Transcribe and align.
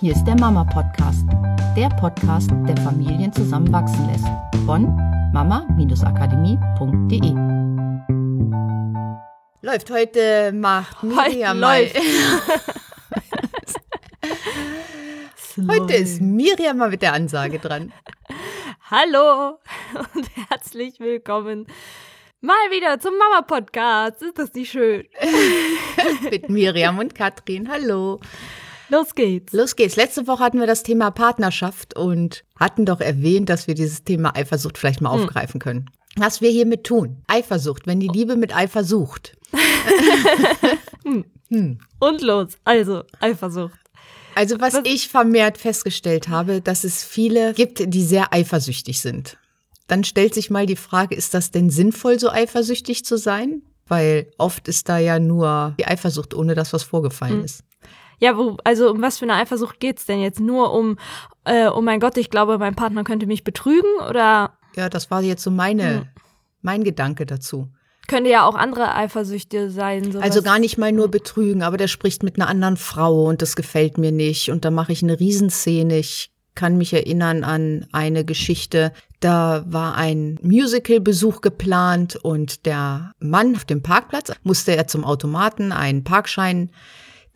Hier 0.00 0.12
ist 0.12 0.24
der 0.24 0.38
Mama 0.38 0.62
Podcast, 0.62 1.24
der 1.74 1.88
Podcast, 1.88 2.50
der 2.68 2.76
Familien 2.76 3.32
zusammenwachsen 3.32 4.06
lässt. 4.10 4.26
Von 4.66 4.94
mama-akademie.de. 5.32 7.32
Läuft 9.62 9.90
heute 9.90 10.52
macht 10.52 11.02
Miriam 11.02 11.58
mal. 11.60 11.80
läuft. 11.80 11.96
Heute 15.66 15.94
ist 15.94 16.20
Miriam 16.20 16.76
mal 16.76 16.90
mit 16.90 17.00
der 17.00 17.14
Ansage 17.14 17.58
dran. 17.58 17.90
Hallo 18.90 19.58
und 20.14 20.28
herzlich 20.50 21.00
willkommen 21.00 21.66
mal 22.42 22.70
wieder 22.70 23.00
zum 23.00 23.16
Mama 23.16 23.40
Podcast. 23.40 24.20
Ist 24.22 24.38
das 24.38 24.52
nicht 24.52 24.70
schön? 24.70 25.06
Mit 26.30 26.50
Miriam 26.50 26.98
und 26.98 27.14
Katrin. 27.14 27.70
Hallo. 27.70 28.20
Los 28.88 29.14
geht's. 29.14 29.52
Los 29.52 29.74
geht's. 29.76 29.96
Letzte 29.96 30.26
Woche 30.26 30.42
hatten 30.44 30.60
wir 30.60 30.66
das 30.66 30.82
Thema 30.82 31.10
Partnerschaft 31.10 31.96
und 31.96 32.44
hatten 32.58 32.84
doch 32.86 33.00
erwähnt, 33.00 33.48
dass 33.48 33.66
wir 33.66 33.74
dieses 33.74 34.04
Thema 34.04 34.36
Eifersucht 34.36 34.78
vielleicht 34.78 35.00
mal 35.00 35.10
aufgreifen 35.10 35.60
können. 35.60 35.90
Was 36.16 36.40
wir 36.40 36.50
hiermit 36.50 36.84
tun. 36.84 37.22
Eifersucht, 37.26 37.86
wenn 37.86 38.00
die 38.00 38.08
Liebe 38.08 38.36
mit 38.36 38.54
Eifer 38.56 38.84
sucht. 38.84 39.36
Und 41.98 42.22
los. 42.22 42.54
Also, 42.64 43.04
Eifersucht. 43.20 43.78
Also 44.34 44.60
was 44.60 44.74
Was- 44.74 44.82
ich 44.84 45.08
vermehrt 45.08 45.56
festgestellt 45.58 46.28
habe, 46.28 46.60
dass 46.60 46.84
es 46.84 47.02
viele 47.04 47.54
gibt, 47.54 47.82
die 47.92 48.02
sehr 48.02 48.32
eifersüchtig 48.34 49.00
sind. 49.00 49.38
Dann 49.86 50.04
stellt 50.04 50.34
sich 50.34 50.50
mal 50.50 50.66
die 50.66 50.76
Frage, 50.76 51.14
ist 51.14 51.32
das 51.32 51.50
denn 51.52 51.70
sinnvoll, 51.70 52.18
so 52.18 52.28
eifersüchtig 52.30 53.04
zu 53.04 53.16
sein? 53.16 53.62
Weil 53.86 54.28
oft 54.36 54.66
ist 54.68 54.88
da 54.88 54.98
ja 54.98 55.18
nur 55.20 55.74
die 55.78 55.86
Eifersucht, 55.86 56.34
ohne 56.34 56.54
dass 56.54 56.72
was 56.72 56.82
vorgefallen 56.82 57.44
ist. 57.44 57.62
Ja, 58.18 58.36
wo, 58.36 58.56
also 58.64 58.90
um 58.90 59.02
was 59.02 59.18
für 59.18 59.24
eine 59.24 59.34
Eifersucht 59.34 59.78
geht's 59.80 60.06
denn 60.06 60.20
jetzt? 60.20 60.40
Nur 60.40 60.72
um, 60.72 60.98
äh, 61.44 61.68
oh 61.68 61.80
mein 61.82 62.00
Gott, 62.00 62.16
ich 62.16 62.30
glaube, 62.30 62.58
mein 62.58 62.74
Partner 62.74 63.04
könnte 63.04 63.26
mich 63.26 63.44
betrügen 63.44 63.90
oder 64.08 64.52
Ja, 64.74 64.88
das 64.88 65.10
war 65.10 65.22
jetzt 65.22 65.42
so 65.42 65.50
meine, 65.50 65.82
Hm. 66.00 66.06
mein 66.62 66.84
Gedanke 66.84 67.26
dazu. 67.26 67.68
könnte 68.08 68.30
ja 68.30 68.44
auch 68.46 68.54
andere 68.54 68.94
Eifersüchte 68.94 69.68
sein? 69.70 70.12
Sowas. 70.12 70.22
Also 70.22 70.40
gar 70.42 70.58
nicht 70.58 70.78
mal 70.78 70.92
nur 70.92 71.08
betrügen, 71.08 71.62
aber 71.62 71.76
der 71.76 71.88
spricht 71.88 72.22
mit 72.22 72.36
einer 72.36 72.48
anderen 72.48 72.76
Frau 72.76 73.24
und 73.24 73.42
das 73.42 73.56
gefällt 73.56 73.98
mir 73.98 74.12
nicht. 74.12 74.50
Und 74.50 74.64
da 74.64 74.70
mache 74.70 74.92
ich 74.92 75.02
eine 75.02 75.18
Riesenszene. 75.18 75.98
Ich 75.98 76.30
kann 76.54 76.78
mich 76.78 76.92
erinnern 76.94 77.42
an 77.44 77.86
eine 77.92 78.24
Geschichte. 78.24 78.92
Da 79.20 79.64
war 79.66 79.96
ein 79.96 80.38
Musical-Besuch 80.40 81.40
geplant 81.40 82.16
und 82.16 82.64
der 82.64 83.12
Mann 83.18 83.56
auf 83.56 83.64
dem 83.64 83.82
Parkplatz 83.82 84.32
musste 84.42 84.74
er 84.76 84.86
zum 84.86 85.04
Automaten 85.04 85.72
einen 85.72 86.04
Parkschein 86.04 86.70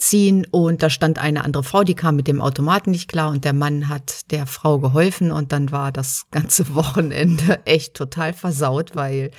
ziehen 0.01 0.47
und 0.51 0.83
da 0.83 0.91
stand 0.91 1.19
eine 1.19 1.45
andere 1.45 1.63
Frau, 1.63 1.85
die 1.85 1.95
kam 1.95 2.17
mit 2.17 2.29
dem 2.29 2.41
Automaten 2.41 2.91
nicht 2.91 3.09
klar 3.09 3.31
und 3.31 3.45
der 3.45 3.53
Mann 3.53 3.89
hat 3.89 4.31
der 4.31 4.47
Frau 4.47 4.79
geholfen 4.79 5.31
und 5.31 5.53
dann 5.53 5.71
war 5.71 5.93
das 5.93 6.27
ganze 6.31 6.75
Wochenende 6.75 7.61
echt 7.65 7.95
total 7.95 8.33
versaut, 8.33 8.97
weil 8.97 9.31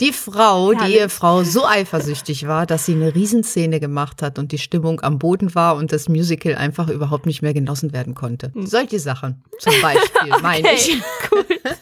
die 0.00 0.12
Frau, 0.12 0.72
die. 0.72 0.94
Ehefrau, 0.94 1.44
so 1.44 1.66
eifersüchtig 1.66 2.46
war, 2.46 2.64
dass 2.64 2.86
sie 2.86 2.94
eine 2.94 3.14
Riesenszene 3.14 3.80
gemacht 3.80 4.22
hat 4.22 4.38
und 4.38 4.50
die 4.50 4.58
Stimmung 4.58 5.00
am 5.02 5.18
Boden 5.18 5.54
war 5.54 5.76
und 5.76 5.92
das 5.92 6.08
Musical 6.08 6.54
einfach 6.54 6.88
überhaupt 6.88 7.26
nicht 7.26 7.42
mehr 7.42 7.52
genossen 7.52 7.92
werden 7.92 8.14
konnte. 8.14 8.50
Solche 8.54 8.98
Sachen 8.98 9.44
zum 9.58 9.74
Beispiel, 9.82 10.30
meine 10.42 10.72
ich. 10.72 10.92
Hm. 10.92 11.02
Okay, 11.32 11.44
cool. 11.64 11.76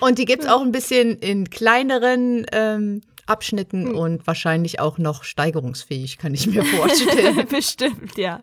Und 0.00 0.18
die 0.18 0.24
gibt's 0.24 0.46
auch 0.46 0.62
ein 0.62 0.72
bisschen 0.72 1.16
in 1.18 1.48
kleineren 1.48 2.44
ähm, 2.50 3.02
Abschnitten 3.32 3.88
Hm. 3.88 3.96
und 3.96 4.26
wahrscheinlich 4.26 4.78
auch 4.78 4.98
noch 4.98 5.24
steigerungsfähig, 5.24 6.18
kann 6.18 6.34
ich 6.34 6.46
mir 6.46 6.64
vorstellen. 6.64 7.46
Bestimmt, 7.50 8.16
ja. 8.16 8.42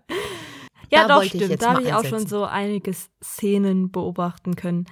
Ja, 0.91 1.07
Da 1.07 1.19
doch, 1.19 1.23
stimmt. 1.23 1.61
Da 1.61 1.73
habe 1.75 1.83
ich 1.83 1.93
auch 1.93 2.03
schon 2.03 2.25
so 2.27 2.43
einige 2.45 2.91
Szenen 3.23 3.91
beobachten 3.91 4.55
können. 4.55 4.85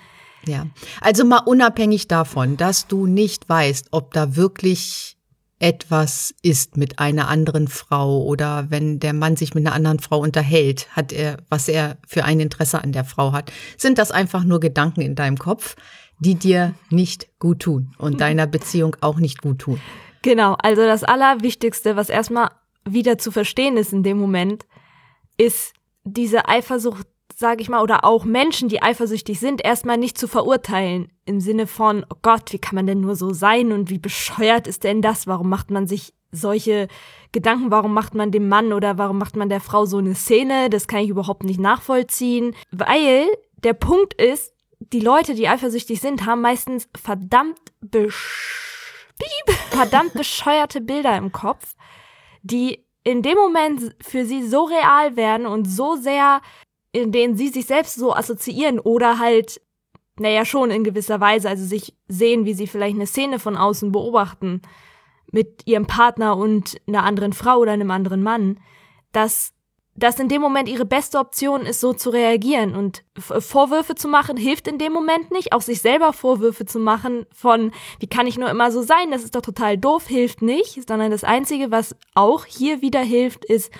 Ja, 0.45 0.67
also 1.01 1.25
mal 1.25 1.39
unabhängig 1.39 2.07
davon, 2.07 2.55
dass 2.55 2.87
du 2.87 3.07
nicht 3.07 3.49
weißt, 3.49 3.87
ob 3.91 4.13
da 4.13 4.35
wirklich 4.35 5.17
etwas 5.59 6.35
ist 6.43 6.77
mit 6.77 6.99
einer 6.99 7.27
anderen 7.29 7.67
Frau 7.67 8.21
oder 8.23 8.67
wenn 8.69 8.99
der 8.99 9.13
Mann 9.13 9.35
sich 9.35 9.55
mit 9.55 9.65
einer 9.65 9.75
anderen 9.75 9.97
Frau 9.99 10.19
unterhält, 10.19 10.87
hat 10.95 11.11
er, 11.11 11.37
was 11.49 11.67
er 11.67 11.97
für 12.07 12.23
ein 12.25 12.39
Interesse 12.39 12.83
an 12.83 12.91
der 12.91 13.03
Frau 13.05 13.31
hat, 13.31 13.51
sind 13.75 13.97
das 13.97 14.11
einfach 14.11 14.43
nur 14.43 14.59
Gedanken 14.59 15.01
in 15.01 15.15
deinem 15.15 15.37
Kopf, 15.39 15.75
die 16.19 16.35
dir 16.35 16.73
nicht 16.89 17.27
gut 17.39 17.59
tun 17.59 17.93
und 17.97 18.21
deiner 18.21 18.47
Beziehung 18.47 18.95
auch 19.01 19.17
nicht 19.17 19.41
gut 19.41 19.59
tun. 19.59 19.79
Genau, 20.21 20.55
also 20.61 20.81
das 20.81 21.03
Allerwichtigste, 21.03 21.95
was 21.95 22.09
erstmal 22.09 22.51
wieder 22.85 23.17
zu 23.17 23.31
verstehen 23.31 23.77
ist 23.77 23.93
in 23.93 24.03
dem 24.03 24.17
Moment, 24.17 24.65
ist 25.37 25.73
diese 26.03 26.47
Eifersucht, 26.47 27.07
sage 27.35 27.61
ich 27.61 27.69
mal, 27.69 27.83
oder 27.83 28.03
auch 28.03 28.25
Menschen, 28.25 28.69
die 28.69 28.81
eifersüchtig 28.81 29.39
sind, 29.39 29.63
erstmal 29.63 29.97
nicht 29.97 30.17
zu 30.17 30.27
verurteilen. 30.27 31.11
Im 31.25 31.39
Sinne 31.39 31.67
von, 31.67 32.05
oh 32.09 32.17
Gott, 32.21 32.51
wie 32.51 32.59
kann 32.59 32.75
man 32.75 32.87
denn 32.87 33.01
nur 33.01 33.15
so 33.15 33.33
sein 33.33 33.71
und 33.71 33.89
wie 33.89 33.99
bescheuert 33.99 34.67
ist 34.67 34.83
denn 34.83 35.01
das? 35.01 35.27
Warum 35.27 35.49
macht 35.49 35.69
man 35.69 35.85
sich 35.85 36.13
solche 36.31 36.87
Gedanken? 37.31 37.71
Warum 37.71 37.93
macht 37.93 38.15
man 38.15 38.31
dem 38.31 38.49
Mann 38.49 38.73
oder 38.73 38.97
warum 38.97 39.17
macht 39.17 39.35
man 39.35 39.49
der 39.49 39.61
Frau 39.61 39.85
so 39.85 39.97
eine 39.97 40.15
Szene? 40.15 40.69
Das 40.69 40.87
kann 40.87 41.01
ich 41.01 41.09
überhaupt 41.09 41.43
nicht 41.43 41.59
nachvollziehen. 41.59 42.55
Weil 42.71 43.27
der 43.63 43.73
Punkt 43.73 44.13
ist, 44.15 44.53
die 44.93 44.99
Leute, 44.99 45.35
die 45.35 45.47
eifersüchtig 45.47 45.99
sind, 45.99 46.25
haben 46.25 46.41
meistens 46.41 46.89
verdammt 46.95 47.59
besch 47.81 48.63
verdammt 49.69 50.13
bescheuerte 50.13 50.81
Bilder 50.81 51.17
im 51.17 51.31
Kopf, 51.31 51.75
die 52.41 52.85
in 53.03 53.21
dem 53.21 53.35
Moment 53.35 53.95
für 54.01 54.25
sie 54.25 54.45
so 54.45 54.65
real 54.65 55.15
werden 55.15 55.45
und 55.45 55.65
so 55.65 55.95
sehr, 55.95 56.41
in 56.91 57.11
denen 57.11 57.37
sie 57.37 57.47
sich 57.49 57.65
selbst 57.65 57.95
so 57.95 58.13
assoziieren 58.13 58.79
oder 58.79 59.19
halt, 59.19 59.61
naja, 60.19 60.45
schon 60.45 60.71
in 60.71 60.83
gewisser 60.83 61.19
Weise, 61.19 61.49
also 61.49 61.63
sich 61.63 61.95
sehen, 62.07 62.45
wie 62.45 62.53
sie 62.53 62.67
vielleicht 62.67 62.95
eine 62.95 63.07
Szene 63.07 63.39
von 63.39 63.55
außen 63.55 63.91
beobachten 63.91 64.61
mit 65.31 65.65
ihrem 65.65 65.87
Partner 65.87 66.37
und 66.37 66.81
einer 66.87 67.03
anderen 67.03 67.33
Frau 67.33 67.57
oder 67.57 67.71
einem 67.71 67.91
anderen 67.91 68.23
Mann, 68.23 68.59
dass 69.11 69.53
das 69.97 70.19
in 70.19 70.29
dem 70.29 70.41
Moment 70.41 70.69
ihre 70.69 70.85
beste 70.85 71.17
Option 71.17 71.61
ist, 71.61 71.81
so 71.81 71.91
zu 71.91 72.11
reagieren 72.11 72.75
und 72.75 73.03
Vorwürfe 73.17 73.95
zu 73.95 74.07
machen, 74.07 74.37
hilft 74.37 74.67
in 74.67 74.77
dem 74.77 74.93
Moment 74.93 75.31
nicht. 75.31 75.53
Auch 75.53 75.61
sich 75.61 75.81
selber 75.81 76.13
Vorwürfe 76.13 76.65
zu 76.65 76.79
machen 76.79 77.25
von, 77.33 77.71
wie 77.99 78.07
kann 78.07 78.27
ich 78.27 78.37
nur 78.37 78.49
immer 78.49 78.71
so 78.71 78.83
sein, 78.83 79.11
das 79.11 79.23
ist 79.23 79.35
doch 79.35 79.41
total 79.41 79.77
doof, 79.77 80.07
hilft 80.07 80.41
nicht, 80.43 80.87
sondern 80.87 81.09
das 81.09 81.23
Einzige, 81.23 81.71
was 81.71 81.95
auch 82.13 82.45
hier 82.45 82.81
wieder 82.81 83.01
hilft, 83.01 83.43
ist, 83.43 83.71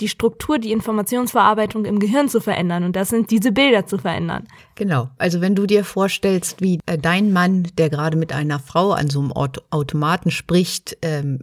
die 0.00 0.08
Struktur, 0.08 0.58
die 0.58 0.72
Informationsverarbeitung 0.72 1.84
im 1.84 1.98
Gehirn 2.00 2.28
zu 2.28 2.40
verändern. 2.40 2.84
Und 2.84 2.96
das 2.96 3.10
sind 3.10 3.30
diese 3.30 3.52
Bilder 3.52 3.86
zu 3.86 3.98
verändern. 3.98 4.48
Genau. 4.74 5.10
Also 5.18 5.40
wenn 5.40 5.54
du 5.54 5.66
dir 5.66 5.84
vorstellst, 5.84 6.60
wie 6.60 6.80
äh, 6.86 6.98
dein 6.98 7.32
Mann, 7.32 7.68
der 7.76 7.90
gerade 7.90 8.16
mit 8.16 8.32
einer 8.32 8.58
Frau 8.58 8.92
an 8.92 9.10
so 9.10 9.20
einem 9.20 9.32
Aut 9.32 9.62
Automaten 9.70 10.30
spricht, 10.30 10.96
ähm, 11.02 11.40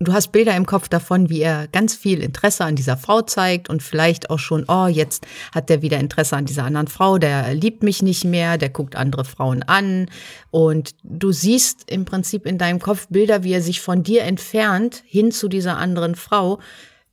du 0.00 0.14
hast 0.14 0.32
Bilder 0.32 0.56
im 0.56 0.66
Kopf 0.66 0.88
davon, 0.88 1.28
wie 1.28 1.42
er 1.42 1.68
ganz 1.68 1.94
viel 1.94 2.22
Interesse 2.22 2.64
an 2.64 2.74
dieser 2.74 2.96
Frau 2.96 3.20
zeigt 3.20 3.68
und 3.68 3.82
vielleicht 3.82 4.30
auch 4.30 4.38
schon, 4.38 4.64
oh, 4.66 4.86
jetzt 4.86 5.26
hat 5.54 5.70
er 5.70 5.82
wieder 5.82 6.00
Interesse 6.00 6.36
an 6.36 6.46
dieser 6.46 6.64
anderen 6.64 6.88
Frau, 6.88 7.18
der 7.18 7.54
liebt 7.54 7.82
mich 7.82 8.02
nicht 8.02 8.24
mehr, 8.24 8.56
der 8.56 8.70
guckt 8.70 8.96
andere 8.96 9.24
Frauen 9.24 9.62
an. 9.62 10.06
Und 10.50 10.94
du 11.04 11.32
siehst 11.32 11.90
im 11.90 12.06
Prinzip 12.06 12.46
in 12.46 12.56
deinem 12.56 12.80
Kopf 12.80 13.08
Bilder, 13.10 13.44
wie 13.44 13.52
er 13.52 13.62
sich 13.62 13.82
von 13.82 14.02
dir 14.02 14.22
entfernt 14.22 15.02
hin 15.06 15.30
zu 15.32 15.48
dieser 15.48 15.76
anderen 15.76 16.14
Frau. 16.14 16.60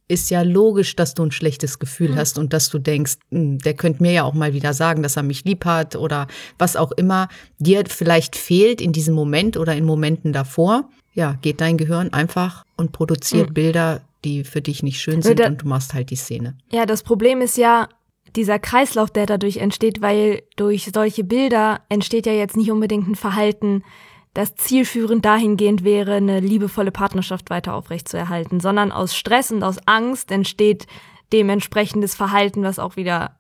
Ist 0.07 0.29
ja 0.29 0.41
logisch, 0.41 0.95
dass 0.95 1.13
du 1.13 1.23
ein 1.23 1.31
schlechtes 1.31 1.79
Gefühl 1.79 2.15
hast 2.15 2.37
und 2.37 2.53
dass 2.53 2.69
du 2.69 2.79
denkst, 2.79 3.17
"Hm, 3.29 3.59
der 3.59 3.73
könnte 3.73 4.01
mir 4.01 4.13
ja 4.13 4.23
auch 4.23 4.33
mal 4.33 4.53
wieder 4.53 4.73
sagen, 4.73 5.03
dass 5.03 5.17
er 5.17 5.23
mich 5.23 5.43
lieb 5.43 5.65
hat 5.65 5.97
oder 5.97 6.27
was 6.57 6.77
auch 6.77 6.93
immer 6.93 7.27
dir 7.59 7.83
vielleicht 7.89 8.37
fehlt 8.37 8.79
in 8.79 8.93
diesem 8.93 9.13
Moment 9.13 9.57
oder 9.57 9.75
in 9.75 9.83
Momenten 9.83 10.31
davor. 10.31 10.89
Ja, 11.17 11.35
geht 11.41 11.61
dein 11.61 11.77
Gehirn 11.77 12.13
einfach 12.13 12.63
und 12.75 12.91
produziert 12.91 13.55
Bilder, 13.55 14.01
die 14.23 14.43
für 14.43 14.61
dich 14.61 14.83
nicht 14.83 15.01
schön 15.01 15.23
sind 15.23 15.39
da- 15.39 15.47
und 15.47 15.63
du 15.63 15.67
machst 15.67 15.95
halt 15.95 16.11
die 16.11 16.15
Szene. 16.15 16.55
Ja, 16.71 16.85
das 16.85 17.01
Problem 17.01 17.41
ist 17.41 17.57
ja 17.57 17.89
dieser 18.35 18.59
Kreislauf, 18.59 19.09
der 19.09 19.25
dadurch 19.25 19.57
entsteht, 19.57 19.99
weil 19.99 20.43
durch 20.57 20.91
solche 20.93 21.23
Bilder 21.23 21.81
entsteht 21.89 22.27
ja 22.27 22.33
jetzt 22.33 22.55
nicht 22.55 22.69
unbedingt 22.69 23.07
ein 23.07 23.15
Verhalten, 23.15 23.83
das 24.35 24.55
zielführend 24.55 25.25
dahingehend 25.25 25.83
wäre, 25.83 26.13
eine 26.17 26.39
liebevolle 26.39 26.91
Partnerschaft 26.91 27.49
weiter 27.49 27.73
aufrechtzuerhalten, 27.73 28.59
sondern 28.59 28.91
aus 28.91 29.15
Stress 29.15 29.51
und 29.51 29.63
aus 29.63 29.79
Angst 29.87 30.31
entsteht 30.31 30.85
dementsprechendes 31.33 32.13
Verhalten, 32.13 32.61
was 32.61 32.77
auch 32.77 32.95
wieder 32.95 33.39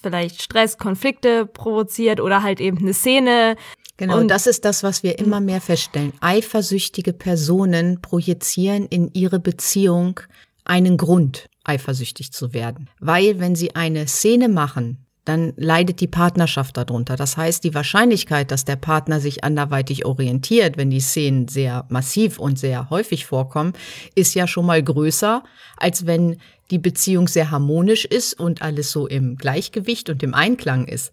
vielleicht 0.00 0.42
Stress, 0.42 0.78
Konflikte 0.78 1.44
provoziert 1.44 2.20
oder 2.20 2.42
halt 2.42 2.60
eben 2.60 2.78
eine 2.78 2.94
Szene. 2.94 3.56
Genau, 3.98 4.18
Und- 4.18 4.28
das 4.28 4.46
ist 4.46 4.64
das, 4.64 4.82
was 4.82 5.02
wir 5.02 5.18
immer 5.18 5.40
mehr 5.40 5.60
feststellen. 5.60 6.12
Eifersüchtige 6.20 7.12
Personen 7.12 8.00
projizieren 8.00 8.86
in 8.86 9.10
ihre 9.12 9.40
Beziehung 9.40 10.20
einen 10.64 10.96
Grund, 10.96 11.48
eifersüchtig 11.64 12.32
zu 12.32 12.54
werden. 12.54 12.88
Weil 13.00 13.40
wenn 13.40 13.54
sie 13.56 13.74
eine 13.74 14.06
Szene 14.06 14.48
machen, 14.48 15.04
dann 15.24 15.52
leidet 15.56 16.00
die 16.00 16.06
Partnerschaft 16.06 16.78
darunter. 16.78 17.16
Das 17.16 17.36
heißt, 17.36 17.62
die 17.62 17.74
Wahrscheinlichkeit, 17.74 18.50
dass 18.50 18.64
der 18.64 18.76
Partner 18.76 19.20
sich 19.20 19.44
anderweitig 19.44 20.06
orientiert, 20.06 20.78
wenn 20.78 20.88
die 20.88 21.00
Szenen 21.00 21.48
sehr 21.48 21.84
massiv 21.90 22.38
und 22.38 22.58
sehr 22.58 22.88
häufig 22.88 23.26
vorkommen, 23.26 23.74
ist 24.14 24.34
ja 24.34 24.46
schon 24.46 24.64
mal 24.64 24.82
größer, 24.82 25.42
als 25.76 26.06
wenn 26.06 26.38
die 26.70 26.78
Beziehung 26.78 27.28
sehr 27.28 27.50
harmonisch 27.50 28.06
ist 28.06 28.38
und 28.40 28.62
alles 28.62 28.90
so 28.90 29.06
im 29.06 29.36
Gleichgewicht 29.36 30.08
und 30.08 30.22
im 30.22 30.32
Einklang 30.32 30.86
ist. 30.86 31.12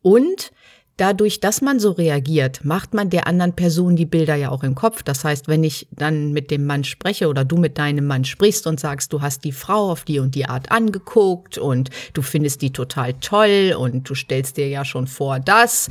Und 0.00 0.52
dadurch, 0.96 1.40
dass 1.40 1.60
man 1.60 1.78
so 1.78 1.92
reagiert, 1.92 2.64
macht 2.64 2.94
man 2.94 3.10
der 3.10 3.26
anderen 3.26 3.54
Person 3.54 3.96
die 3.96 4.06
Bilder 4.06 4.34
ja 4.34 4.50
auch 4.50 4.62
im 4.62 4.74
Kopf. 4.74 5.02
Das 5.02 5.24
heißt, 5.24 5.48
wenn 5.48 5.64
ich 5.64 5.88
dann 5.90 6.32
mit 6.32 6.50
dem 6.50 6.66
Mann 6.66 6.84
spreche 6.84 7.28
oder 7.28 7.44
du 7.44 7.56
mit 7.56 7.78
deinem 7.78 8.06
Mann 8.06 8.24
sprichst 8.24 8.66
und 8.66 8.80
sagst, 8.80 9.12
du 9.12 9.20
hast 9.20 9.44
die 9.44 9.52
Frau 9.52 9.90
auf 9.90 10.04
die 10.04 10.18
und 10.18 10.34
die 10.34 10.46
Art 10.46 10.70
angeguckt 10.70 11.58
und 11.58 11.90
du 12.14 12.22
findest 12.22 12.62
die 12.62 12.72
total 12.72 13.14
toll 13.14 13.76
und 13.78 14.08
du 14.08 14.14
stellst 14.14 14.56
dir 14.56 14.68
ja 14.68 14.84
schon 14.84 15.06
vor 15.06 15.38
das, 15.40 15.88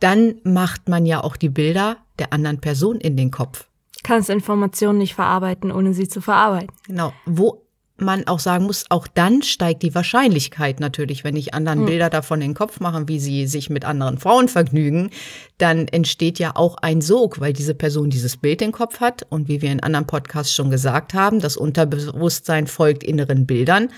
dann 0.00 0.36
macht 0.44 0.88
man 0.88 1.06
ja 1.06 1.22
auch 1.22 1.36
die 1.36 1.50
Bilder 1.50 1.98
der 2.18 2.32
anderen 2.32 2.60
Person 2.60 2.98
in 3.00 3.16
den 3.16 3.30
Kopf. 3.30 3.66
Kannst 4.02 4.30
Informationen 4.30 4.98
nicht 4.98 5.14
verarbeiten, 5.14 5.72
ohne 5.72 5.92
sie 5.92 6.08
zu 6.08 6.20
verarbeiten. 6.20 6.70
Genau. 6.86 7.12
Wo 7.26 7.65
man 7.98 8.26
auch 8.26 8.40
sagen 8.40 8.66
muss, 8.66 8.84
auch 8.90 9.06
dann 9.06 9.42
steigt 9.42 9.82
die 9.82 9.94
Wahrscheinlichkeit 9.94 10.80
natürlich, 10.80 11.24
wenn 11.24 11.36
ich 11.36 11.54
anderen 11.54 11.80
hm. 11.80 11.86
Bilder 11.86 12.10
davon 12.10 12.40
in 12.40 12.50
den 12.50 12.54
Kopf 12.54 12.80
mache, 12.80 13.08
wie 13.08 13.18
sie 13.18 13.46
sich 13.46 13.70
mit 13.70 13.84
anderen 13.84 14.18
Frauen 14.18 14.48
vergnügen, 14.48 15.10
dann 15.58 15.88
entsteht 15.88 16.38
ja 16.38 16.52
auch 16.54 16.76
ein 16.78 17.00
Sog, 17.00 17.40
weil 17.40 17.52
diese 17.52 17.74
Person 17.74 18.10
dieses 18.10 18.36
Bild 18.36 18.60
im 18.62 18.72
Kopf 18.72 19.00
hat. 19.00 19.26
Und 19.30 19.48
wie 19.48 19.62
wir 19.62 19.72
in 19.72 19.82
anderen 19.82 20.06
Podcasts 20.06 20.54
schon 20.54 20.70
gesagt 20.70 21.14
haben, 21.14 21.40
das 21.40 21.56
Unterbewusstsein 21.56 22.66
folgt 22.66 23.02
inneren 23.02 23.46
Bildern. 23.46 23.88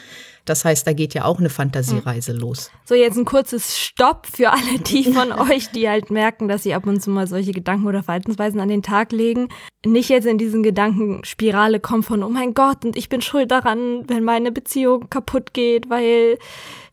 Das 0.49 0.65
heißt, 0.65 0.87
da 0.87 0.93
geht 0.95 1.12
ja 1.15 1.25
auch 1.25 1.39
eine 1.39 1.50
Fantasiereise 1.50 2.33
mhm. 2.33 2.41
los. 2.41 2.71
So, 2.85 2.95
jetzt 2.95 3.17
ein 3.17 3.25
kurzes 3.25 3.77
Stopp 3.77 4.27
für 4.27 4.50
alle 4.50 4.79
die 4.79 5.05
von 5.12 5.33
euch, 5.33 5.71
die 5.71 5.89
halt 5.89 6.11
merken, 6.11 6.49
dass 6.49 6.62
sie 6.62 6.75
ab 6.75 6.87
und 6.87 7.03
zu 7.03 7.11
mal 7.11 7.27
solche 7.27 7.53
Gedanken 7.53 7.87
oder 7.87 8.03
Verhaltensweisen 8.03 8.61
an 8.61 8.69
den 8.69 8.83
Tag 8.83 9.12
legen. 9.12 9.49
Nicht 9.85 10.09
jetzt 10.09 10.27
in 10.27 10.39
diesen 10.39 10.62
Gedankenspirale 10.62 11.81
kommen 11.81 12.03
von, 12.03 12.23
oh 12.23 12.29
mein 12.31 12.55
Gott, 12.55 12.85
und 12.85 12.97
ich 12.97 13.09
bin 13.09 13.21
schuld 13.21 13.50
daran, 13.50 14.09
wenn 14.09 14.25
meine 14.25 14.50
Beziehung 14.50 15.11
kaputt 15.11 15.53
geht, 15.53 15.91
weil 15.91 16.39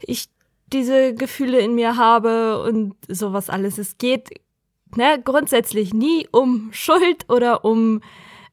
ich 0.02 0.28
diese 0.74 1.13
Gefühle 1.13 1.60
in 1.60 1.75
mir 1.75 1.96
habe 1.96 2.62
und 2.63 2.96
sowas 3.07 3.50
alles. 3.50 3.78
Es 3.78 3.98
geht 3.98 4.30
ne, 4.96 5.22
grundsätzlich 5.24 5.94
nie 5.94 6.28
um 6.31 6.69
Schuld 6.74 7.30
oder 7.30 7.63
um 7.63 8.02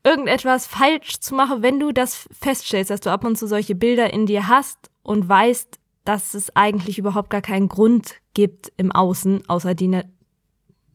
irgendetwas 0.05 0.67
falsch 0.67 1.21
zu 1.21 1.35
machen, 1.35 1.63
wenn 1.63 1.81
du 1.81 1.93
das 1.93 2.29
feststellst, 2.41 2.91
dass 2.91 3.01
du 3.01 3.11
ab 3.11 3.25
und 3.25 3.37
zu 3.37 3.47
solche 3.47 3.75
Bilder 3.75 4.13
in 4.13 4.27
dir 4.27 4.49
hast 4.49 4.92
und 5.03 5.29
weißt, 5.29 5.79
dass 6.05 6.35
es 6.35 6.55
eigentlich 6.57 6.99
überhaupt 6.99 7.31
gar 7.31 7.43
keinen 7.43 7.69
Grund 7.69 8.17
gibt 8.35 8.73
im 8.77 8.93
Außen, 8.93 9.49
außer 9.49 9.75
die, 9.75 9.89
ne, 9.89 10.11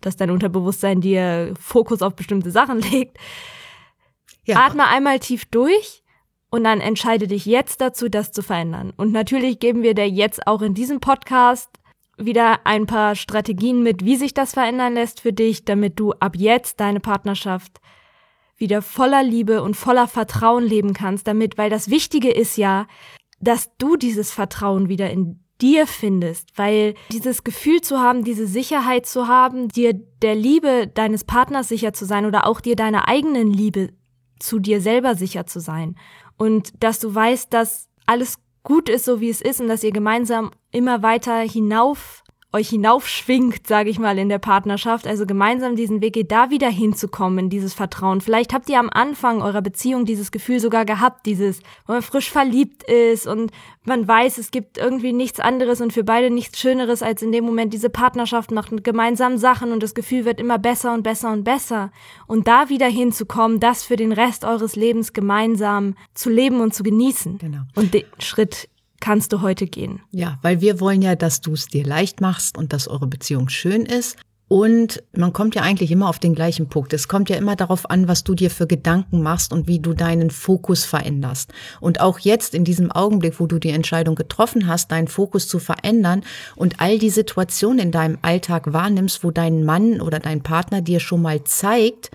dass 0.01 0.17
dein 0.17 0.31
Unterbewusstsein 0.31 1.01
dir 1.01 1.53
Fokus 1.59 2.01
auf 2.01 2.15
bestimmte 2.15 2.51
Sachen 2.51 2.81
legt. 2.91 3.17
Ja. 4.45 4.65
Atme 4.65 4.87
einmal 4.87 5.19
tief 5.19 5.45
durch 5.45 6.03
und 6.49 6.63
dann 6.63 6.79
entscheide 6.79 7.27
dich 7.27 7.45
jetzt 7.45 7.81
dazu, 7.81 8.09
das 8.09 8.31
zu 8.31 8.41
verändern. 8.41 8.93
Und 8.95 9.11
natürlich 9.11 9.59
geben 9.59 9.83
wir 9.83 9.93
dir 9.93 10.07
jetzt 10.07 10.47
auch 10.47 10.61
in 10.61 10.73
diesem 10.73 10.99
Podcast 10.99 11.69
wieder 12.17 12.61
ein 12.65 12.87
paar 12.87 13.15
Strategien 13.15 13.83
mit, 13.83 14.03
wie 14.03 14.15
sich 14.15 14.33
das 14.33 14.53
verändern 14.53 14.95
lässt 14.95 15.21
für 15.21 15.33
dich, 15.33 15.65
damit 15.65 15.99
du 15.99 16.13
ab 16.13 16.35
jetzt 16.35 16.79
deine 16.79 16.99
Partnerschaft 16.99 17.79
wieder 18.57 18.81
voller 18.81 19.21
Liebe 19.21 19.61
und 19.61 19.75
voller 19.75 20.07
Vertrauen 20.07 20.63
leben 20.63 20.93
kannst, 20.93 21.27
damit, 21.27 21.57
weil 21.57 21.69
das 21.69 21.89
Wichtige 21.89 22.31
ist 22.31 22.57
ja, 22.57 22.87
dass 23.39 23.75
du 23.77 23.95
dieses 23.95 24.31
Vertrauen 24.31 24.89
wieder 24.89 25.09
in 25.09 25.43
dir 25.61 25.87
findest, 25.87 26.49
weil 26.55 26.93
dieses 27.11 27.43
Gefühl 27.43 27.81
zu 27.81 27.99
haben, 27.99 28.23
diese 28.23 28.47
Sicherheit 28.47 29.05
zu 29.05 29.27
haben, 29.27 29.69
dir 29.69 29.93
der 30.21 30.35
Liebe 30.35 30.87
deines 30.87 31.23
Partners 31.23 31.67
sicher 31.67 31.93
zu 31.93 32.05
sein 32.05 32.25
oder 32.25 32.45
auch 32.45 32.61
dir 32.61 32.75
deiner 32.75 33.07
eigenen 33.07 33.51
Liebe 33.51 33.89
zu 34.39 34.59
dir 34.59 34.81
selber 34.81 35.15
sicher 35.15 35.47
zu 35.47 35.59
sein. 35.59 35.95
Und 36.37 36.71
dass 36.83 36.99
du 36.99 37.13
weißt, 37.13 37.51
dass 37.51 37.89
alles 38.05 38.37
gut 38.63 38.89
ist, 38.89 39.05
so 39.05 39.19
wie 39.19 39.29
es 39.29 39.41
ist 39.41 39.59
und 39.59 39.67
dass 39.67 39.83
ihr 39.83 39.91
gemeinsam 39.91 40.51
immer 40.71 41.01
weiter 41.01 41.39
hinauf 41.39 42.23
euch 42.53 42.69
hinaufschwingt, 42.69 43.67
sage 43.67 43.89
ich 43.89 43.99
mal, 43.99 44.17
in 44.17 44.29
der 44.29 44.39
Partnerschaft, 44.39 45.05
also 45.05 45.25
gemeinsam 45.25 45.75
diesen 45.75 46.01
Weg 46.01 46.13
geht, 46.13 46.31
da 46.31 46.49
wieder 46.49 46.69
hinzukommen, 46.69 47.39
in 47.39 47.49
dieses 47.49 47.73
Vertrauen. 47.73 48.21
Vielleicht 48.21 48.53
habt 48.53 48.69
ihr 48.69 48.79
am 48.79 48.89
Anfang 48.89 49.41
eurer 49.41 49.61
Beziehung 49.61 50.05
dieses 50.05 50.31
Gefühl 50.31 50.61
sogar 50.61 50.85
gehabt, 50.85 51.25
dieses, 51.25 51.59
wo 51.85 51.93
man 51.93 52.01
frisch 52.01 52.31
verliebt 52.31 52.83
ist 52.83 53.27
und 53.27 53.51
man 53.83 54.07
weiß, 54.07 54.37
es 54.37 54.51
gibt 54.51 54.77
irgendwie 54.77 55.11
nichts 55.11 55.41
anderes 55.41 55.81
und 55.81 55.91
für 55.91 56.05
beide 56.05 56.29
nichts 56.29 56.59
Schöneres, 56.59 57.03
als 57.03 57.21
in 57.21 57.33
dem 57.33 57.43
Moment 57.43 57.73
diese 57.73 57.89
Partnerschaft 57.89 58.51
macht 58.51 58.71
mit 58.71 58.85
gemeinsamen 58.85 59.37
Sachen 59.37 59.73
und 59.73 59.83
das 59.83 59.93
Gefühl 59.93 60.23
wird 60.23 60.39
immer 60.39 60.57
besser 60.57 60.93
und 60.93 61.03
besser 61.03 61.31
und 61.31 61.43
besser. 61.43 61.91
Und 62.27 62.47
da 62.47 62.69
wieder 62.69 62.87
hinzukommen, 62.87 63.59
das 63.59 63.83
für 63.83 63.97
den 63.97 64.13
Rest 64.13 64.45
eures 64.45 64.77
Lebens 64.77 65.11
gemeinsam 65.11 65.95
zu 66.13 66.29
leben 66.29 66.61
und 66.61 66.73
zu 66.73 66.83
genießen. 66.83 67.39
Genau. 67.39 67.61
Und 67.75 67.93
den 67.93 68.05
Schritt 68.19 68.69
kannst 68.99 69.33
du 69.33 69.41
heute 69.41 69.67
gehen. 69.67 70.01
Ja, 70.11 70.39
weil 70.41 70.61
wir 70.61 70.79
wollen 70.79 71.01
ja, 71.01 71.15
dass 71.15 71.41
du 71.41 71.53
es 71.53 71.67
dir 71.67 71.85
leicht 71.85 72.21
machst 72.21 72.57
und 72.57 72.73
dass 72.73 72.87
eure 72.87 73.07
Beziehung 73.07 73.49
schön 73.49 73.85
ist. 73.85 74.17
Und 74.49 75.03
man 75.11 75.33
kommt 75.33 75.55
ja 75.55 75.61
eigentlich 75.61 75.91
immer 75.91 76.07
auf 76.07 76.19
den 76.19 76.33
gleichen 76.33 76.69
Punkt. 76.69 76.93
Es 76.93 77.09
kommt 77.09 77.29
ja 77.29 77.35
immer 77.35 77.57
darauf 77.57 77.89
an, 77.89 78.07
was 78.07 78.23
du 78.23 78.33
dir 78.33 78.49
für 78.49 78.65
Gedanken 78.65 79.21
machst 79.21 79.51
und 79.51 79.67
wie 79.67 79.79
du 79.79 79.93
deinen 79.93 80.29
Fokus 80.29 80.85
veränderst. 80.85 81.51
Und 81.81 81.99
auch 81.99 82.19
jetzt 82.19 82.55
in 82.55 82.63
diesem 82.63 82.89
Augenblick, 82.89 83.41
wo 83.41 83.45
du 83.45 83.59
die 83.59 83.71
Entscheidung 83.71 84.15
getroffen 84.15 84.67
hast, 84.67 84.91
deinen 84.91 85.09
Fokus 85.09 85.49
zu 85.49 85.59
verändern 85.59 86.23
und 86.55 86.79
all 86.79 86.97
die 86.97 87.09
Situationen 87.09 87.79
in 87.79 87.91
deinem 87.91 88.19
Alltag 88.21 88.71
wahrnimmst, 88.71 89.21
wo 89.21 89.31
dein 89.31 89.65
Mann 89.65 89.99
oder 89.99 90.19
dein 90.19 90.43
Partner 90.43 90.81
dir 90.81 91.01
schon 91.01 91.21
mal 91.21 91.43
zeigt, 91.43 92.11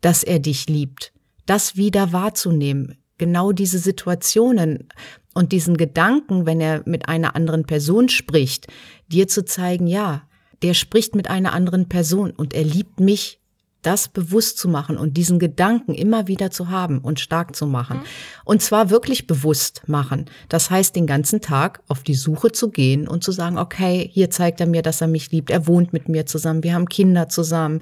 dass 0.00 0.24
er 0.24 0.40
dich 0.40 0.68
liebt, 0.68 1.12
das 1.46 1.76
wieder 1.76 2.12
wahrzunehmen. 2.12 2.98
Genau 3.18 3.52
diese 3.52 3.78
Situationen 3.78 4.88
und 5.34 5.52
diesen 5.52 5.76
Gedanken, 5.76 6.46
wenn 6.46 6.60
er 6.60 6.82
mit 6.84 7.08
einer 7.08 7.34
anderen 7.36 7.64
Person 7.64 8.08
spricht, 8.08 8.66
dir 9.08 9.28
zu 9.28 9.44
zeigen, 9.44 9.86
ja, 9.86 10.22
der 10.62 10.74
spricht 10.74 11.14
mit 11.14 11.28
einer 11.28 11.52
anderen 11.52 11.88
Person 11.88 12.30
und 12.30 12.54
er 12.54 12.64
liebt 12.64 13.00
mich 13.00 13.40
das 13.82 14.08
bewusst 14.08 14.58
zu 14.58 14.68
machen 14.68 14.96
und 14.96 15.16
diesen 15.16 15.40
Gedanken 15.40 15.94
immer 15.94 16.28
wieder 16.28 16.52
zu 16.52 16.70
haben 16.70 16.98
und 17.00 17.18
stark 17.18 17.56
zu 17.56 17.66
machen. 17.66 17.98
Mhm. 17.98 18.04
Und 18.44 18.62
zwar 18.62 18.90
wirklich 18.90 19.26
bewusst 19.26 19.82
machen. 19.88 20.26
Das 20.48 20.70
heißt, 20.70 20.94
den 20.94 21.06
ganzen 21.06 21.40
Tag 21.40 21.80
auf 21.88 22.04
die 22.04 22.14
Suche 22.14 22.52
zu 22.52 22.70
gehen 22.70 23.08
und 23.08 23.24
zu 23.24 23.32
sagen, 23.32 23.58
okay, 23.58 24.08
hier 24.12 24.30
zeigt 24.30 24.60
er 24.60 24.66
mir, 24.66 24.82
dass 24.82 25.00
er 25.00 25.08
mich 25.08 25.32
liebt. 25.32 25.50
Er 25.50 25.66
wohnt 25.66 25.92
mit 25.92 26.08
mir 26.08 26.26
zusammen. 26.26 26.62
Wir 26.62 26.74
haben 26.74 26.88
Kinder 26.88 27.28
zusammen. 27.28 27.80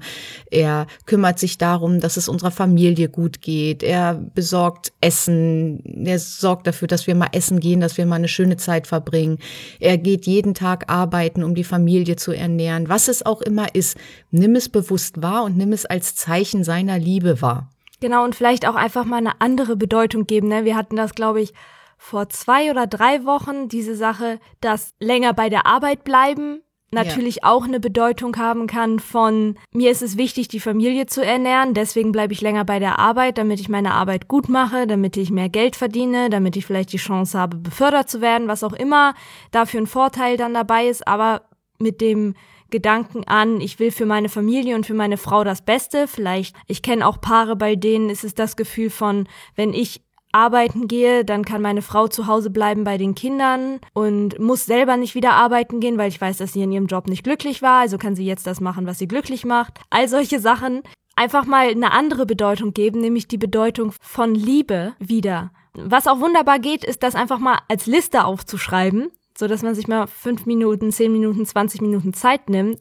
Er 0.49 0.87
kümmert 1.05 1.37
sich 1.37 1.59
darum, 1.59 1.99
dass 1.99 2.17
es 2.17 2.27
unserer 2.27 2.51
Familie 2.51 3.07
gut 3.07 3.41
geht. 3.41 3.83
Er 3.83 4.15
besorgt 4.15 4.93
Essen. 5.01 5.83
Er 6.05 6.17
sorgt 6.17 6.65
dafür, 6.65 6.87
dass 6.87 7.05
wir 7.05 7.13
mal 7.13 7.29
essen 7.31 7.59
gehen, 7.59 7.79
dass 7.79 7.97
wir 7.97 8.07
mal 8.07 8.15
eine 8.15 8.27
schöne 8.27 8.57
Zeit 8.57 8.87
verbringen. 8.87 9.37
Er 9.79 9.99
geht 9.99 10.25
jeden 10.25 10.55
Tag 10.55 10.89
arbeiten, 10.89 11.43
um 11.43 11.53
die 11.53 11.63
Familie 11.63 12.15
zu 12.15 12.31
ernähren. 12.31 12.89
Was 12.89 13.07
es 13.07 13.23
auch 13.23 13.41
immer 13.41 13.75
ist, 13.75 13.97
nimm 14.31 14.55
es 14.55 14.67
bewusst 14.67 15.21
wahr 15.21 15.43
und 15.43 15.57
nimm 15.57 15.73
es 15.73 15.85
als 15.91 16.15
Zeichen 16.15 16.63
seiner 16.63 16.97
Liebe 16.97 17.41
wahr. 17.41 17.69
Genau, 17.99 18.23
und 18.23 18.33
vielleicht 18.33 18.67
auch 18.67 18.75
einfach 18.75 19.05
mal 19.05 19.17
eine 19.17 19.41
andere 19.41 19.75
Bedeutung 19.75 20.25
geben. 20.25 20.47
Ne? 20.47 20.65
Wir 20.65 20.75
hatten 20.75 20.95
das, 20.95 21.13
glaube 21.13 21.41
ich, 21.41 21.53
vor 21.97 22.29
zwei 22.29 22.71
oder 22.71 22.87
drei 22.87 23.25
Wochen, 23.25 23.67
diese 23.67 23.95
Sache, 23.95 24.39
dass 24.59 24.95
länger 24.99 25.33
bei 25.33 25.49
der 25.49 25.67
Arbeit 25.67 26.03
bleiben 26.03 26.61
natürlich 26.91 27.37
ja. 27.37 27.43
auch 27.43 27.63
eine 27.63 27.79
Bedeutung 27.79 28.35
haben 28.37 28.67
kann 28.67 28.99
von 28.99 29.57
mir 29.71 29.91
ist 29.91 30.01
es 30.01 30.17
wichtig, 30.17 30.49
die 30.49 30.59
Familie 30.59 31.05
zu 31.05 31.23
ernähren, 31.23 31.73
deswegen 31.73 32.11
bleibe 32.11 32.33
ich 32.33 32.41
länger 32.41 32.65
bei 32.65 32.79
der 32.79 32.99
Arbeit, 32.99 33.37
damit 33.37 33.59
ich 33.59 33.69
meine 33.69 33.93
Arbeit 33.93 34.27
gut 34.27 34.49
mache, 34.49 34.87
damit 34.87 35.15
ich 35.17 35.31
mehr 35.31 35.49
Geld 35.49 35.75
verdiene, 35.75 36.29
damit 36.29 36.57
ich 36.57 36.65
vielleicht 36.65 36.91
die 36.91 36.97
Chance 36.97 37.39
habe, 37.39 37.57
befördert 37.57 38.09
zu 38.09 38.21
werden, 38.21 38.47
was 38.47 38.63
auch 38.63 38.73
immer 38.73 39.13
dafür 39.51 39.81
ein 39.81 39.87
Vorteil 39.87 40.37
dann 40.37 40.53
dabei 40.53 40.87
ist, 40.87 41.07
aber 41.07 41.43
mit 41.79 42.01
dem 42.01 42.35
Gedanken 42.71 43.23
an, 43.25 43.61
ich 43.61 43.79
will 43.79 43.91
für 43.91 44.05
meine 44.05 44.29
Familie 44.29 44.75
und 44.75 44.85
für 44.85 44.93
meine 44.93 45.17
Frau 45.17 45.43
das 45.43 45.61
Beste. 45.61 46.07
Vielleicht, 46.07 46.55
ich 46.67 46.81
kenne 46.81 47.05
auch 47.05 47.21
Paare, 47.21 47.55
bei 47.55 47.75
denen 47.75 48.09
ist 48.09 48.23
es 48.23 48.33
das 48.33 48.55
Gefühl 48.55 48.89
von, 48.89 49.27
wenn 49.55 49.73
ich 49.73 50.01
arbeiten 50.31 50.87
gehe, 50.87 51.25
dann 51.25 51.43
kann 51.45 51.61
meine 51.61 51.81
Frau 51.81 52.07
zu 52.07 52.27
Hause 52.27 52.49
bleiben 52.49 52.83
bei 52.83 52.97
den 52.97 53.15
Kindern 53.15 53.79
und 53.93 54.39
muss 54.39 54.65
selber 54.65 54.97
nicht 54.97 55.15
wieder 55.15 55.33
arbeiten 55.33 55.79
gehen, 55.79 55.97
weil 55.97 56.07
ich 56.07 56.21
weiß, 56.21 56.37
dass 56.37 56.53
sie 56.53 56.61
in 56.61 56.71
ihrem 56.71 56.87
Job 56.87 57.07
nicht 57.07 57.23
glücklich 57.23 57.61
war, 57.61 57.81
also 57.81 57.97
kann 57.97 58.15
sie 58.15 58.25
jetzt 58.25 58.47
das 58.47 58.61
machen, 58.61 58.87
was 58.87 58.97
sie 58.97 59.07
glücklich 59.07 59.45
macht. 59.45 59.79
All 59.89 60.07
solche 60.07 60.39
Sachen 60.39 60.83
einfach 61.15 61.45
mal 61.45 61.67
eine 61.67 61.91
andere 61.91 62.25
Bedeutung 62.25 62.73
geben, 62.73 63.01
nämlich 63.01 63.27
die 63.27 63.37
Bedeutung 63.37 63.93
von 64.01 64.33
Liebe 64.33 64.93
wieder. 64.99 65.51
Was 65.73 66.07
auch 66.07 66.19
wunderbar 66.19 66.59
geht, 66.59 66.83
ist 66.83 67.03
das 67.03 67.15
einfach 67.15 67.39
mal 67.39 67.59
als 67.67 67.85
Liste 67.85 68.25
aufzuschreiben 68.25 69.11
so 69.41 69.47
dass 69.47 69.63
man 69.63 69.73
sich 69.73 69.87
mal 69.87 70.05
fünf 70.05 70.45
Minuten, 70.45 70.91
zehn 70.91 71.11
Minuten, 71.11 71.47
20 71.47 71.81
Minuten 71.81 72.13
Zeit 72.13 72.47
nimmt 72.47 72.77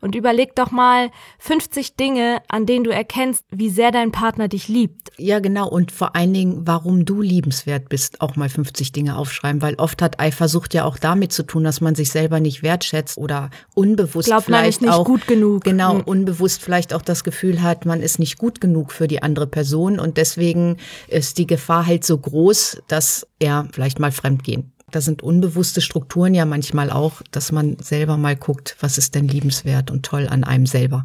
und 0.00 0.14
überleg 0.14 0.54
doch 0.54 0.70
mal 0.70 1.10
50 1.40 1.96
Dinge, 1.96 2.40
an 2.46 2.66
denen 2.66 2.84
du 2.84 2.90
erkennst, 2.90 3.44
wie 3.50 3.68
sehr 3.68 3.90
dein 3.90 4.12
Partner 4.12 4.46
dich 4.46 4.68
liebt. 4.68 5.10
Ja, 5.18 5.40
genau. 5.40 5.68
Und 5.68 5.90
vor 5.90 6.14
allen 6.14 6.32
Dingen, 6.32 6.62
warum 6.68 7.04
du 7.04 7.20
liebenswert 7.20 7.88
bist, 7.88 8.20
auch 8.20 8.36
mal 8.36 8.48
50 8.48 8.92
Dinge 8.92 9.18
aufschreiben, 9.18 9.60
weil 9.60 9.74
oft 9.74 10.00
hat 10.02 10.20
Eifersucht 10.20 10.72
ja 10.72 10.84
auch 10.84 10.98
damit 10.98 11.32
zu 11.32 11.42
tun, 11.42 11.64
dass 11.64 11.80
man 11.80 11.96
sich 11.96 12.12
selber 12.12 12.38
nicht 12.38 12.62
wertschätzt 12.62 13.18
oder 13.18 13.50
unbewusst 13.74 14.28
Glaubt 14.28 14.48
man 14.48 14.60
vielleicht 14.60 14.78
ist 14.78 14.82
nicht 14.82 14.92
auch 14.92 15.04
gut 15.04 15.26
genug. 15.26 15.64
genau 15.64 15.94
Mhm. 15.94 16.02
unbewusst 16.02 16.62
vielleicht 16.62 16.94
auch 16.94 17.02
das 17.02 17.24
Gefühl 17.24 17.60
hat, 17.60 17.86
man 17.86 18.00
ist 18.00 18.20
nicht 18.20 18.38
gut 18.38 18.60
genug 18.60 18.92
für 18.92 19.08
die 19.08 19.20
andere 19.20 19.48
Person 19.48 19.98
und 19.98 20.16
deswegen 20.16 20.76
ist 21.08 21.38
die 21.38 21.48
Gefahr 21.48 21.86
halt 21.86 22.04
so 22.04 22.16
groß, 22.16 22.82
dass 22.86 23.26
er 23.40 23.66
vielleicht 23.72 23.98
mal 23.98 24.12
fremdgehen. 24.12 24.73
Da 24.94 25.00
sind 25.00 25.22
unbewusste 25.24 25.80
Strukturen 25.80 26.34
ja 26.34 26.44
manchmal 26.44 26.88
auch, 26.90 27.20
dass 27.32 27.50
man 27.50 27.76
selber 27.80 28.16
mal 28.16 28.36
guckt, 28.36 28.76
was 28.78 28.96
ist 28.96 29.16
denn 29.16 29.26
liebenswert 29.26 29.90
und 29.90 30.04
toll 30.06 30.28
an 30.28 30.44
einem 30.44 30.66
selber. 30.66 31.04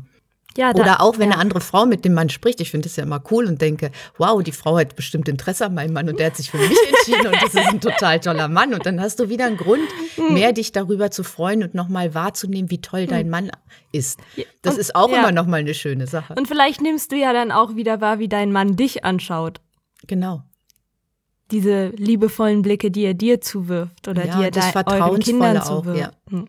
Ja, 0.57 0.73
da- 0.73 0.79
Oder 0.81 1.01
auch 1.01 1.17
wenn 1.17 1.29
ja. 1.29 1.33
eine 1.35 1.41
andere 1.41 1.59
Frau 1.61 1.85
mit 1.87 2.05
dem 2.05 2.13
Mann 2.13 2.29
spricht, 2.29 2.61
ich 2.61 2.69
finde 2.69 2.87
das 2.87 2.97
ja 2.97 3.03
immer 3.03 3.23
cool 3.31 3.45
und 3.45 3.61
denke, 3.61 3.91
wow, 4.17 4.43
die 4.43 4.51
Frau 4.51 4.77
hat 4.77 4.95
bestimmt 4.95 5.27
Interesse 5.27 5.65
an 5.65 5.73
meinem 5.73 5.93
Mann 5.93 6.07
und 6.09 6.19
der 6.19 6.27
hat 6.27 6.35
sich 6.35 6.51
für 6.51 6.57
mich 6.57 6.77
entschieden 6.87 7.27
und 7.27 7.35
das 7.41 7.53
ist 7.55 7.67
ein 7.67 7.81
total 7.81 8.19
toller 8.19 8.47
Mann. 8.47 8.73
Und 8.75 8.85
dann 8.85 8.99
hast 9.01 9.19
du 9.19 9.29
wieder 9.29 9.45
einen 9.45 9.57
Grund, 9.57 9.87
Hm. 10.15 10.33
mehr 10.35 10.53
dich 10.53 10.71
darüber 10.71 11.09
zu 11.09 11.23
freuen 11.23 11.63
und 11.63 11.73
nochmal 11.73 12.13
wahrzunehmen, 12.13 12.69
wie 12.69 12.81
toll 12.81 13.07
dein 13.07 13.29
Mann 13.29 13.49
ist. 13.91 14.19
Das 14.61 14.75
Und- 14.75 14.81
ist 14.81 14.95
auch 14.95 15.09
ja. 15.09 15.19
immer 15.19 15.31
nochmal 15.31 15.61
eine 15.61 15.73
schöne 15.73 16.05
Sache. 16.05 16.35
Und 16.37 16.47
vielleicht 16.47 16.81
nimmst 16.81 17.11
du 17.11 17.15
ja 17.15 17.33
dann 17.33 17.51
auch 17.51 17.75
wieder 17.75 18.01
wahr, 18.01 18.19
wie 18.19 18.27
dein 18.29 18.51
Mann 18.51 18.75
dich 18.75 19.03
anschaut. 19.05 19.61
Genau. 20.07 20.43
Diese 21.51 21.87
liebevollen 21.95 22.61
Blicke, 22.61 22.91
die 22.91 23.03
er 23.03 23.13
dir 23.13 23.41
zuwirft 23.41 24.07
oder 24.07 24.25
Ja, 24.25 24.37
die 24.37 24.43
er 24.45 24.51
das 24.51 24.71
dein, 24.73 24.87
euren 24.87 25.19
Kindern 25.19 25.55
Vertrauensvolle 25.55 25.65
auch, 25.65 25.83
zuwirft. 25.83 25.99
ja. 25.99 26.11
Hm. 26.37 26.47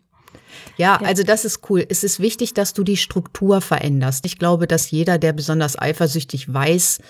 Ja, 0.77 0.97
also 0.97 1.23
das 1.23 1.45
ist 1.45 1.71
cool. 1.71 1.85
Es 1.89 2.05
ist 2.05 2.21
wichtig, 2.21 2.55
dass 2.55 2.75
du 2.75 2.83
die 2.85 2.97
Struktur 2.97 3.61
veränderst. 3.61 4.27
Ich 4.27 4.39
glaube, 4.39 4.67
dass 4.67 4.91
jeder, 4.91 5.19
der 5.19 5.33
besonders 5.33 5.79
eifersüchtig 5.79 6.53
weiß, 6.53 7.01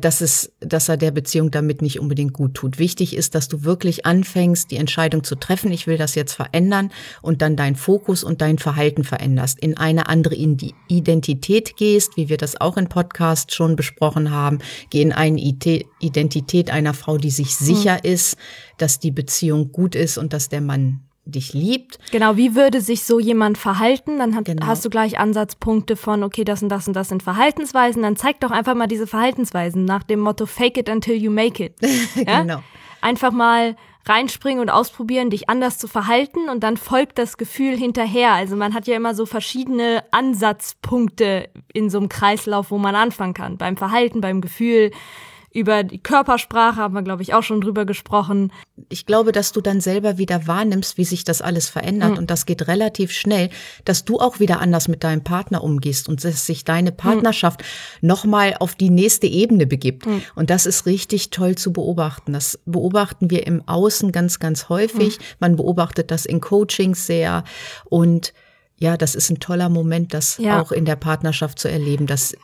dass 0.00 0.20
es, 0.20 0.52
dass 0.58 0.88
er 0.88 0.96
der 0.96 1.12
Beziehung 1.12 1.52
damit 1.52 1.82
nicht 1.82 2.00
unbedingt 2.00 2.32
gut 2.32 2.54
tut. 2.54 2.78
Wichtig 2.80 3.14
ist, 3.14 3.36
dass 3.36 3.46
du 3.46 3.62
wirklich 3.62 4.06
anfängst, 4.06 4.70
die 4.72 4.76
Entscheidung 4.76 5.22
zu 5.22 5.36
treffen, 5.36 5.70
ich 5.70 5.86
will 5.86 5.96
das 5.96 6.16
jetzt 6.16 6.32
verändern 6.32 6.90
und 7.22 7.42
dann 7.42 7.54
deinen 7.54 7.76
Fokus 7.76 8.24
und 8.24 8.40
dein 8.40 8.58
Verhalten 8.58 9.04
veränderst, 9.04 9.60
in 9.60 9.76
eine 9.76 10.08
andere 10.08 10.34
Identität 10.34 11.76
gehst, 11.76 12.16
wie 12.16 12.28
wir 12.28 12.38
das 12.38 12.60
auch 12.60 12.76
im 12.76 12.88
Podcast 12.88 13.54
schon 13.54 13.76
besprochen 13.76 14.32
haben, 14.32 14.58
geh 14.90 15.00
in 15.00 15.12
eine 15.12 15.40
Identität 15.40 16.70
einer 16.70 16.94
Frau, 16.94 17.16
die 17.16 17.30
sich 17.30 17.54
sicher 17.54 18.04
ist, 18.04 18.36
dass 18.78 18.98
die 18.98 19.12
Beziehung 19.12 19.70
gut 19.70 19.94
ist 19.94 20.18
und 20.18 20.32
dass 20.32 20.48
der 20.48 20.60
Mann 20.60 21.07
dich 21.30 21.52
liebt. 21.52 21.98
Genau, 22.10 22.36
wie 22.36 22.54
würde 22.54 22.80
sich 22.80 23.04
so 23.04 23.18
jemand 23.20 23.58
verhalten? 23.58 24.18
Dann 24.18 24.34
hat, 24.34 24.46
Genau. 24.46 24.66
hast 24.66 24.84
du 24.84 24.90
gleich 24.90 25.18
Ansatzpunkte 25.18 25.96
von, 25.96 26.22
okay, 26.22 26.44
das 26.44 26.62
und 26.62 26.68
das 26.70 26.88
und 26.88 26.94
das 26.94 27.08
sind 27.08 27.22
Verhaltensweisen. 27.22 28.02
Dann 28.02 28.16
zeig 28.16 28.40
doch 28.40 28.50
einfach 28.50 28.74
mal 28.74 28.86
diese 28.86 29.06
Verhaltensweisen 29.06 29.84
nach 29.84 30.02
dem 30.02 30.20
Motto 30.20 30.46
Fake 30.46 30.76
it 30.78 30.88
until 30.88 31.14
you 31.14 31.30
make 31.30 31.62
it. 31.64 31.74
Ja? 32.26 32.42
Genau. 32.42 32.62
Einfach 33.00 33.30
mal 33.32 33.76
reinspringen 34.06 34.60
und 34.60 34.70
ausprobieren, 34.70 35.28
dich 35.28 35.50
anders 35.50 35.76
zu 35.78 35.86
verhalten 35.86 36.48
und 36.48 36.62
dann 36.62 36.78
folgt 36.78 37.18
das 37.18 37.36
Gefühl 37.36 37.76
hinterher. 37.76 38.32
Also 38.32 38.56
man 38.56 38.72
hat 38.72 38.86
ja 38.86 38.96
immer 38.96 39.14
so 39.14 39.26
verschiedene 39.26 40.02
Ansatzpunkte 40.12 41.48
in 41.72 41.90
so 41.90 41.98
einem 41.98 42.08
Kreislauf, 42.08 42.70
wo 42.70 42.78
man 42.78 42.94
anfangen 42.94 43.34
kann. 43.34 43.56
Beim 43.58 43.76
Verhalten, 43.76 44.20
beim 44.20 44.40
Gefühl, 44.40 44.90
über 45.52 45.82
die 45.82 45.98
Körpersprache 45.98 46.76
haben 46.76 46.94
wir, 46.94 47.02
glaube 47.02 47.22
ich, 47.22 47.34
auch 47.34 47.42
schon 47.42 47.60
drüber 47.60 47.84
gesprochen. 47.86 48.52
ich 48.90 49.06
glaube, 49.06 49.32
dass 49.32 49.52
du 49.52 49.60
dann 49.60 49.80
selber 49.80 50.18
wieder 50.18 50.46
wahrnimmst, 50.46 50.98
wie 50.98 51.04
sich 51.04 51.24
das 51.24 51.42
alles 51.42 51.68
verändert. 51.68 52.12
Mhm. 52.12 52.18
Und 52.18 52.30
das 52.30 52.46
geht 52.46 52.68
relativ 52.68 53.12
schnell, 53.12 53.50
dass 53.84 54.04
du 54.04 54.18
auch 54.20 54.40
wieder 54.40 54.60
anders 54.60 54.88
mit 54.88 55.04
deinem 55.04 55.24
Partner 55.24 55.64
umgehst 55.64 56.08
und 56.08 56.22
dass 56.24 56.46
sich 56.46 56.64
deine 56.64 56.92
Partnerschaft 56.92 57.62
nochmal 58.00 58.56
auf 58.60 58.74
die 58.74 58.90
nächste 58.90 59.26
Ebene 59.26 59.66
begibt. 59.66 60.06
Mhm. 60.06 60.22
Und 60.34 60.50
das 60.50 60.66
ist 60.66 60.86
richtig 60.86 61.30
toll 61.30 61.54
zu 61.56 61.72
beobachten. 61.72 62.32
Das 62.32 62.58
beobachten 62.66 63.30
wir 63.30 63.46
im 63.46 63.66
Außen 63.66 64.12
ganz, 64.12 64.38
ganz 64.38 64.68
häufig. 64.68 65.18
Mhm. 65.18 65.22
Man 65.40 65.56
beobachtet 65.56 66.10
das 66.10 66.26
in 66.26 66.40
Coachings 66.40 67.06
sehr. 67.06 67.44
Und 67.86 68.32
ja, 68.78 68.96
das 68.96 69.14
ist 69.14 69.30
ein 69.30 69.40
toller 69.40 69.68
Moment, 69.68 70.14
das 70.14 70.38
Ja. 70.38 70.60
auch 70.60 70.70
in 70.72 70.84
der 70.84 70.96
Partnerschaft 70.96 71.58
zu 71.58 71.68
erleben, 71.68 72.06
dass 72.06 72.36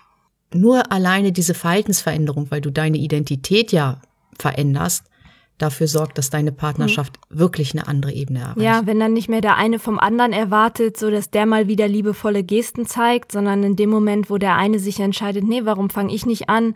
nur 0.54 0.92
alleine 0.92 1.32
diese 1.32 1.54
Verhaltensveränderung, 1.54 2.50
weil 2.50 2.60
du 2.60 2.70
deine 2.70 2.98
Identität 2.98 3.72
ja 3.72 4.00
veränderst, 4.38 5.04
dafür 5.58 5.86
sorgt, 5.86 6.18
dass 6.18 6.30
deine 6.30 6.52
Partnerschaft 6.52 7.18
wirklich 7.30 7.72
eine 7.72 7.86
andere 7.86 8.12
Ebene 8.12 8.40
erreicht. 8.40 8.60
Ja, 8.60 8.86
wenn 8.86 8.98
dann 8.98 9.12
nicht 9.12 9.28
mehr 9.28 9.40
der 9.40 9.56
eine 9.56 9.78
vom 9.78 9.98
anderen 9.98 10.32
erwartet, 10.32 10.96
so 10.96 11.10
dass 11.10 11.30
der 11.30 11.46
mal 11.46 11.68
wieder 11.68 11.86
liebevolle 11.86 12.42
Gesten 12.42 12.86
zeigt, 12.86 13.32
sondern 13.32 13.62
in 13.62 13.76
dem 13.76 13.90
Moment, 13.90 14.30
wo 14.30 14.38
der 14.38 14.56
eine 14.56 14.78
sich 14.78 14.98
entscheidet, 15.00 15.44
nee, 15.44 15.64
warum 15.64 15.90
fange 15.90 16.12
ich 16.12 16.26
nicht 16.26 16.48
an? 16.48 16.74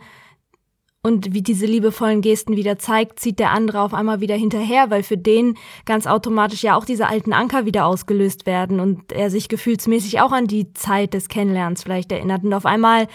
Und 1.03 1.33
wie 1.33 1.43
diese 1.43 1.67
liebevollen 1.67 2.23
Gesten 2.23 2.57
wieder 2.57 2.79
zeigt, 2.79 3.21
zieht 3.21 3.39
der 3.39 3.53
andere 3.53 3.81
auf 3.81 3.95
einmal 3.95 4.21
wieder 4.21 4.35
hinterher, 4.35 4.91
weil 4.91 5.03
für 5.03 5.17
den 5.17 5.57
ganz 5.85 6.07
automatisch 6.07 6.63
ja 6.63 6.77
auch 6.77 6.85
diese 6.85 7.07
alten 7.07 7.33
Anker 7.33 7.65
wieder 7.65 7.87
ausgelöst 7.87 8.47
werden 8.47 8.81
und 8.81 9.13
er 9.13 9.31
sich 9.31 9.49
gefühlsmäßig 9.49 10.21
auch 10.21 10.33
an 10.33 10.49
die 10.49 10.73
Zeit 10.75 11.15
des 11.15 11.29
Kennenlernens 11.29 11.85
vielleicht 11.85 12.11
erinnert. 12.11 12.43
Und 12.43 12.53
auf 12.53 12.67
einmal 12.67 13.07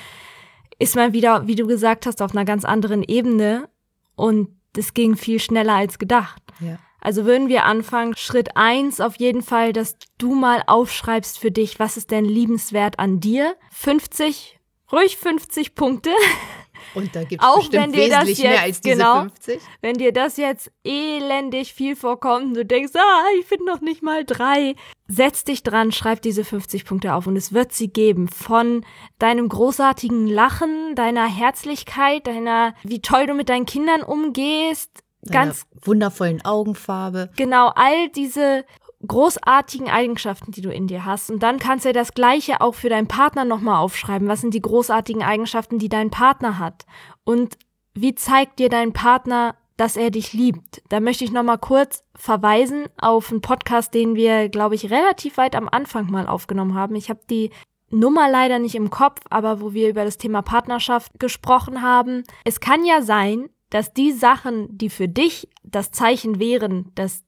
ist 0.79 0.95
man 0.95 1.13
wieder, 1.13 1.47
wie 1.47 1.55
du 1.55 1.67
gesagt 1.67 2.05
hast, 2.05 2.21
auf 2.21 2.31
einer 2.31 2.45
ganz 2.45 2.65
anderen 2.65 3.03
Ebene 3.03 3.69
und 4.15 4.49
es 4.75 4.93
ging 4.93 5.15
viel 5.15 5.39
schneller 5.39 5.73
als 5.73 5.99
gedacht. 5.99 6.41
Ja. 6.59 6.79
Also 6.99 7.25
würden 7.25 7.49
wir 7.49 7.65
anfangen, 7.65 8.15
Schritt 8.15 8.55
eins 8.55 9.01
auf 9.01 9.17
jeden 9.17 9.41
Fall, 9.41 9.73
dass 9.73 9.95
du 10.17 10.33
mal 10.33 10.63
aufschreibst 10.65 11.37
für 11.37 11.51
dich, 11.51 11.77
was 11.77 11.97
ist 11.97 12.11
denn 12.11 12.23
liebenswert 12.23 12.97
an 12.97 13.19
dir? 13.19 13.55
50, 13.71 14.57
ruhig 14.91 15.17
50 15.17 15.75
Punkte. 15.75 16.11
Und 16.95 17.15
da 17.15 17.23
gibt 17.23 17.41
es 17.41 17.47
Auch 17.47 17.57
bestimmt 17.57 17.83
wenn 17.83 17.91
dir 17.91 18.09
das 18.09 18.19
wesentlich 18.19 18.37
jetzt, 18.39 18.49
mehr 18.49 18.61
als 18.61 18.81
diese 18.81 18.95
genau, 18.95 19.21
50. 19.21 19.61
wenn 19.81 19.93
dir 19.95 20.13
das 20.13 20.37
jetzt 20.37 20.71
elendig 20.83 21.73
viel 21.73 21.95
vorkommt 21.95 22.45
und 22.45 22.53
du 22.55 22.65
denkst, 22.65 22.93
ah, 22.95 23.23
ich 23.39 23.45
finde 23.45 23.65
noch 23.65 23.81
nicht 23.81 24.03
mal 24.03 24.25
drei, 24.25 24.75
setz 25.07 25.43
dich 25.43 25.63
dran, 25.63 25.91
schreib 25.91 26.21
diese 26.21 26.43
50 26.43 26.85
Punkte 26.85 27.13
auf 27.13 27.27
und 27.27 27.35
es 27.35 27.53
wird 27.53 27.73
sie 27.73 27.89
geben 27.89 28.27
von 28.27 28.85
deinem 29.19 29.49
großartigen 29.49 30.27
Lachen, 30.27 30.95
deiner 30.95 31.27
Herzlichkeit, 31.27 32.27
deiner, 32.27 32.75
wie 32.83 33.01
toll 33.01 33.27
du 33.27 33.33
mit 33.33 33.49
deinen 33.49 33.65
Kindern 33.65 34.03
umgehst, 34.03 35.03
ganz 35.29 35.65
wundervollen 35.81 36.43
Augenfarbe. 36.43 37.29
genau 37.35 37.71
all 37.75 38.09
diese 38.09 38.65
großartigen 39.07 39.89
Eigenschaften, 39.89 40.51
die 40.51 40.61
du 40.61 40.71
in 40.71 40.87
dir 40.87 41.05
hast. 41.05 41.29
Und 41.29 41.43
dann 41.43 41.59
kannst 41.59 41.85
du 41.85 41.89
ja 41.89 41.93
das 41.93 42.13
Gleiche 42.13 42.61
auch 42.61 42.75
für 42.75 42.89
deinen 42.89 43.07
Partner 43.07 43.45
nochmal 43.45 43.79
aufschreiben. 43.79 44.27
Was 44.27 44.41
sind 44.41 44.53
die 44.53 44.61
großartigen 44.61 45.23
Eigenschaften, 45.23 45.79
die 45.79 45.89
dein 45.89 46.09
Partner 46.09 46.59
hat? 46.59 46.85
Und 47.23 47.57
wie 47.93 48.15
zeigt 48.15 48.59
dir 48.59 48.69
dein 48.69 48.93
Partner, 48.93 49.55
dass 49.77 49.97
er 49.97 50.11
dich 50.11 50.33
liebt? 50.33 50.81
Da 50.89 50.99
möchte 50.99 51.23
ich 51.23 51.31
nochmal 51.31 51.57
kurz 51.57 52.03
verweisen 52.15 52.85
auf 52.97 53.31
einen 53.31 53.41
Podcast, 53.41 53.93
den 53.93 54.15
wir, 54.15 54.49
glaube 54.49 54.75
ich, 54.75 54.89
relativ 54.89 55.37
weit 55.37 55.55
am 55.55 55.69
Anfang 55.69 56.09
mal 56.09 56.27
aufgenommen 56.27 56.75
haben. 56.75 56.95
Ich 56.95 57.09
habe 57.09 57.21
die 57.29 57.51
Nummer 57.89 58.29
leider 58.29 58.57
nicht 58.59 58.75
im 58.75 58.89
Kopf, 58.89 59.21
aber 59.29 59.61
wo 59.61 59.73
wir 59.73 59.89
über 59.89 60.03
das 60.03 60.17
Thema 60.17 60.41
Partnerschaft 60.41 61.19
gesprochen 61.19 61.81
haben. 61.81 62.23
Es 62.43 62.59
kann 62.59 62.85
ja 62.85 63.01
sein, 63.01 63.49
dass 63.69 63.93
die 63.93 64.11
Sachen, 64.11 64.75
die 64.77 64.89
für 64.89 65.07
dich 65.07 65.47
das 65.63 65.91
Zeichen 65.91 66.39
wären, 66.39 66.91
dass 66.95 67.23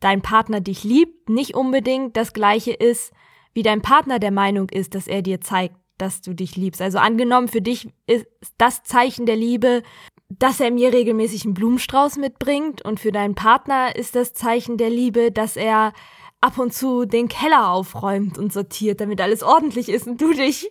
dein 0.00 0.22
Partner 0.22 0.60
dich 0.60 0.84
liebt, 0.84 1.28
nicht 1.28 1.54
unbedingt 1.54 2.16
das 2.16 2.32
gleiche 2.32 2.72
ist, 2.72 3.12
wie 3.54 3.62
dein 3.62 3.82
Partner 3.82 4.18
der 4.18 4.30
Meinung 4.32 4.68
ist, 4.68 4.94
dass 4.94 5.06
er 5.06 5.22
dir 5.22 5.40
zeigt, 5.40 5.76
dass 5.98 6.20
du 6.20 6.34
dich 6.34 6.56
liebst. 6.56 6.82
Also 6.82 6.98
angenommen, 6.98 7.48
für 7.48 7.62
dich 7.62 7.88
ist 8.06 8.26
das 8.58 8.82
Zeichen 8.82 9.26
der 9.26 9.36
Liebe, 9.36 9.82
dass 10.28 10.60
er 10.60 10.70
mir 10.70 10.92
regelmäßig 10.92 11.44
einen 11.44 11.54
Blumenstrauß 11.54 12.18
mitbringt 12.18 12.84
und 12.84 13.00
für 13.00 13.12
deinen 13.12 13.34
Partner 13.34 13.94
ist 13.96 14.16
das 14.16 14.34
Zeichen 14.34 14.76
der 14.76 14.90
Liebe, 14.90 15.32
dass 15.32 15.56
er 15.56 15.92
ab 16.40 16.58
und 16.58 16.74
zu 16.74 17.06
den 17.06 17.28
Keller 17.28 17.70
aufräumt 17.70 18.36
und 18.36 18.52
sortiert, 18.52 19.00
damit 19.00 19.20
alles 19.20 19.42
ordentlich 19.42 19.88
ist 19.88 20.06
und 20.06 20.20
du 20.20 20.32
dich 20.32 20.70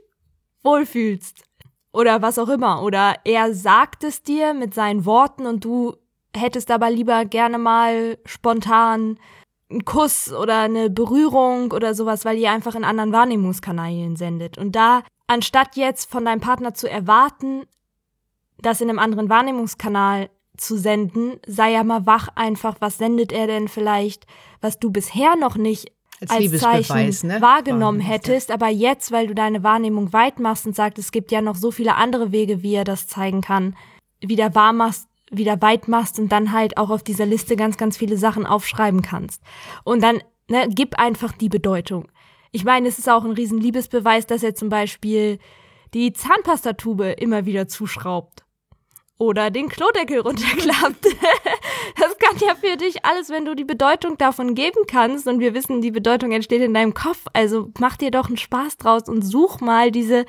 wohlfühlst. 0.63 1.44
Oder 1.91 2.22
was 2.22 2.38
auch 2.38 2.50
immer. 2.50 2.84
Oder 2.84 3.15
er 3.24 3.53
sagt 3.53 4.03
es 4.03 4.22
dir 4.22 4.53
mit 4.53 4.74
seinen 4.74 5.05
Worten 5.05 5.46
und 5.46 5.63
du 5.63 5.96
hättest 6.36 6.72
aber 6.72 6.89
lieber 6.89 7.25
gerne 7.25 7.58
mal 7.58 8.18
spontan 8.25 9.18
einen 9.70 9.86
Kuss 9.86 10.32
oder 10.32 10.62
eine 10.62 10.89
Berührung 10.89 11.72
oder 11.72 11.96
sowas, 11.96 12.25
weil 12.25 12.38
ihr 12.38 12.51
einfach 12.51 12.75
in 12.75 12.84
anderen 12.84 13.12
Wahrnehmungskanälen 13.12 14.15
sendet. 14.15 14.58
Und 14.58 14.75
da, 14.75 15.04
anstatt 15.27 15.75
jetzt 15.75 16.10
von 16.10 16.25
deinem 16.25 16.42
Partner 16.42 16.74
zu 16.74 16.89
erwarten, 16.89 17.63
das 18.60 18.82
in 18.82 18.89
einem 18.89 19.00
anderen 19.00 19.30
Wahrnehmungskanal 19.30 20.30
zu 20.58 20.77
senden, 20.77 21.39
sei 21.46 21.72
ja 21.72 21.84
mal 21.84 22.06
wach 22.06 22.30
einfach, 22.36 22.77
was 22.80 22.98
sendet 22.98 23.32
er 23.32 23.48
denn 23.48 23.68
vielleicht, 23.68 24.25
was 24.62 24.80
du 24.80 24.92
bisher 24.92 25.36
noch 25.36 25.58
nicht 25.58 25.92
Als 26.30 26.63
als, 26.63 26.88
Zeichen 26.88 27.27
ne? 27.27 27.42
wahrgenommen 27.42 28.00
hättest, 28.00 28.51
aber 28.51 28.70
jetzt, 28.70 29.12
weil 29.12 29.27
du 29.27 29.36
deine 29.36 29.63
Wahrnehmung 29.63 30.13
weit 30.13 30.39
machst 30.39 30.65
und 30.65 30.75
sagst, 30.75 30.98
es 30.98 31.12
gibt 31.12 31.32
ja 31.32 31.42
noch 31.42 31.56
so 31.56 31.72
viele 31.72 31.96
andere 31.96 32.32
Wege, 32.32 32.63
wie 32.63 32.75
er 32.75 32.86
das 32.86 33.08
zeigen 33.08 33.42
kann, 33.42 33.75
wieder 34.22 34.56
wahr 34.56 34.72
machst, 34.72 35.10
wieder 35.32 35.62
weit 35.62 35.88
machst 35.88 36.20
und 36.20 36.32
dann 36.32 36.51
halt 36.51 36.77
auch 36.77 36.89
auf 36.89 37.03
dieser 37.03 37.25
Liste 37.25 37.55
ganz, 37.55 37.77
ganz 37.77 37.98
viele 37.98 38.17
Sachen 38.17 38.46
aufschreiben 38.46 39.01
kannst. 39.01 39.41
Und 39.84 40.03
dann 40.03 40.22
ne, 40.48 40.67
gib 40.70 41.00
einfach 41.00 41.32
die 41.32 41.50
Bedeutung. 41.50 42.08
Ich 42.51 42.63
meine, 42.63 42.88
es 42.88 43.00
ist 43.00 43.10
auch 43.10 43.25
ein 43.25 43.32
riesen 43.32 43.60
Liebesbeweis, 43.60 44.27
dass 44.27 44.44
er 44.44 44.55
zum 44.55 44.70
Beispiel 44.70 45.39
die 45.94 46.13
Zahnpastatube 46.13 47.12
immer 47.12 47.46
wieder 47.46 47.67
zuschraubt. 47.67 48.46
Oder 49.17 49.50
den 49.50 49.70
Klodeckel 49.70 50.20
runterklappt. 50.20 51.05
das 52.00 52.17
kann 52.17 52.38
ja 52.46 52.53
für 52.55 52.75
dich 52.75 53.05
alles, 53.05 53.29
wenn 53.29 53.46
du 53.46 53.55
die 53.55 53.63
Bedeutung 53.63 54.17
davon 54.17 54.55
geben 54.55 54.82
kannst. 54.88 55.25
Und 55.27 55.39
wir 55.39 55.53
wissen, 55.53 55.82
die 55.82 55.91
Bedeutung 55.91 56.34
entsteht 56.34 56.62
in 56.62 56.74
deinem 56.74 56.94
Kopf. 56.94 57.25
Also 57.32 57.72
mach 57.79 57.96
dir 57.96 58.12
doch 58.12 58.27
einen 58.27 58.38
Spaß 58.38 58.75
draus 58.75 59.03
und 59.08 59.22
such 59.22 59.62
mal 59.62 59.89
diese 59.89 60.25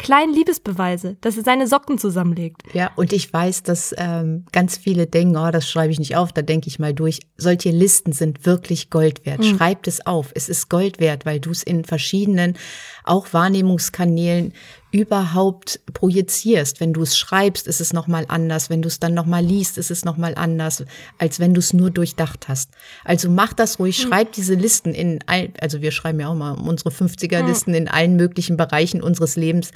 kleinen 0.00 0.32
Liebesbeweise, 0.32 1.16
dass 1.20 1.36
er 1.36 1.44
seine 1.44 1.66
Socken 1.66 1.98
zusammenlegt. 1.98 2.62
Ja, 2.72 2.90
und 2.96 3.12
ich 3.12 3.30
weiß, 3.32 3.62
dass 3.62 3.94
ähm, 3.98 4.46
ganz 4.50 4.78
viele 4.78 5.06
denken, 5.06 5.36
oh, 5.36 5.50
das 5.50 5.68
schreibe 5.68 5.92
ich 5.92 5.98
nicht 5.98 6.16
auf, 6.16 6.32
da 6.32 6.42
denke 6.42 6.68
ich 6.68 6.78
mal 6.78 6.94
durch. 6.94 7.20
Solche 7.36 7.70
Listen 7.70 8.12
sind 8.12 8.46
wirklich 8.46 8.88
Gold 8.88 9.26
wert. 9.26 9.40
Mhm. 9.40 9.56
Schreibt 9.56 9.86
es 9.86 10.06
auf. 10.06 10.32
Es 10.34 10.48
ist 10.48 10.70
Gold 10.70 11.00
wert, 11.00 11.26
weil 11.26 11.38
du 11.38 11.50
es 11.50 11.62
in 11.62 11.84
verschiedenen, 11.84 12.56
auch 13.04 13.32
Wahrnehmungskanälen 13.32 14.54
überhaupt 14.92 15.80
projizierst. 15.92 16.80
Wenn 16.80 16.92
du 16.92 17.02
es 17.02 17.16
schreibst, 17.16 17.66
ist 17.66 17.80
es 17.80 17.92
nochmal 17.92 18.24
anders. 18.28 18.70
Wenn 18.70 18.82
du 18.82 18.88
es 18.88 18.98
dann 18.98 19.14
nochmal 19.14 19.44
liest, 19.44 19.78
ist 19.78 19.90
es 19.90 20.04
nochmal 20.04 20.34
anders, 20.34 20.84
als 21.18 21.38
wenn 21.38 21.54
du 21.54 21.60
es 21.60 21.72
nur 21.72 21.90
durchdacht 21.90 22.48
hast. 22.48 22.70
Also 23.04 23.30
mach 23.30 23.52
das 23.52 23.78
ruhig, 23.78 23.98
hm. 23.98 24.08
schreib 24.08 24.32
diese 24.32 24.54
Listen 24.54 24.94
in 24.94 25.20
all, 25.26 25.50
also 25.60 25.80
wir 25.80 25.92
schreiben 25.92 26.20
ja 26.20 26.28
auch 26.28 26.34
mal 26.34 26.52
unsere 26.52 26.90
50er-Listen 26.90 27.72
hm. 27.72 27.82
in 27.82 27.88
allen 27.88 28.16
möglichen 28.16 28.56
Bereichen 28.56 29.02
unseres 29.02 29.36
Lebens 29.36 29.70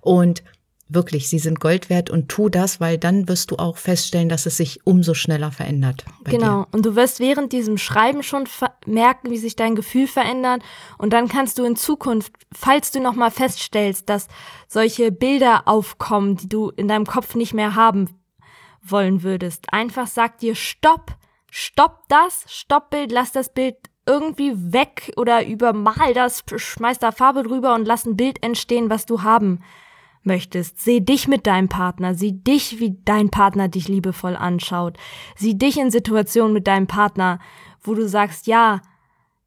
und 0.00 0.42
Wirklich, 0.92 1.28
sie 1.28 1.38
sind 1.38 1.60
Gold 1.60 1.88
wert 1.88 2.10
und 2.10 2.28
tu 2.28 2.48
das, 2.48 2.80
weil 2.80 2.98
dann 2.98 3.28
wirst 3.28 3.52
du 3.52 3.56
auch 3.56 3.76
feststellen, 3.76 4.28
dass 4.28 4.44
es 4.46 4.56
sich 4.56 4.84
umso 4.84 5.14
schneller 5.14 5.52
verändert. 5.52 6.04
Genau. 6.24 6.64
Dir. 6.64 6.68
Und 6.72 6.84
du 6.84 6.96
wirst 6.96 7.20
während 7.20 7.52
diesem 7.52 7.78
Schreiben 7.78 8.24
schon 8.24 8.48
merken, 8.86 9.30
wie 9.30 9.38
sich 9.38 9.54
dein 9.54 9.76
Gefühl 9.76 10.08
verändert. 10.08 10.62
Und 10.98 11.12
dann 11.12 11.28
kannst 11.28 11.58
du 11.58 11.64
in 11.64 11.76
Zukunft, 11.76 12.32
falls 12.52 12.90
du 12.90 13.00
nochmal 13.00 13.30
feststellst, 13.30 14.08
dass 14.08 14.26
solche 14.66 15.12
Bilder 15.12 15.62
aufkommen, 15.66 16.36
die 16.36 16.48
du 16.48 16.70
in 16.70 16.88
deinem 16.88 17.06
Kopf 17.06 17.36
nicht 17.36 17.54
mehr 17.54 17.76
haben 17.76 18.08
wollen 18.82 19.22
würdest, 19.22 19.72
einfach 19.72 20.08
sag 20.08 20.38
dir 20.38 20.56
Stopp, 20.56 21.16
stopp 21.52 22.08
das, 22.08 22.44
stopp 22.48 22.90
Bild, 22.90 23.12
lass 23.12 23.30
das 23.30 23.52
Bild 23.52 23.76
irgendwie 24.06 24.54
weg 24.72 25.12
oder 25.16 25.46
übermal 25.46 26.14
das, 26.14 26.42
schmeiß 26.56 26.98
da 26.98 27.12
Farbe 27.12 27.44
drüber 27.44 27.76
und 27.76 27.84
lass 27.84 28.06
ein 28.06 28.16
Bild 28.16 28.42
entstehen, 28.42 28.90
was 28.90 29.06
du 29.06 29.22
haben 29.22 29.60
möchtest. 30.22 30.80
Seh 30.80 31.00
dich 31.00 31.28
mit 31.28 31.46
deinem 31.46 31.68
Partner, 31.68 32.14
sieh 32.14 32.32
dich, 32.32 32.78
wie 32.80 32.98
dein 33.04 33.30
Partner 33.30 33.68
dich 33.68 33.88
liebevoll 33.88 34.36
anschaut. 34.36 34.96
Sieh 35.36 35.56
dich 35.56 35.78
in 35.78 35.90
Situationen 35.90 36.52
mit 36.52 36.66
deinem 36.66 36.86
Partner, 36.86 37.38
wo 37.82 37.94
du 37.94 38.08
sagst, 38.08 38.46
ja, 38.46 38.82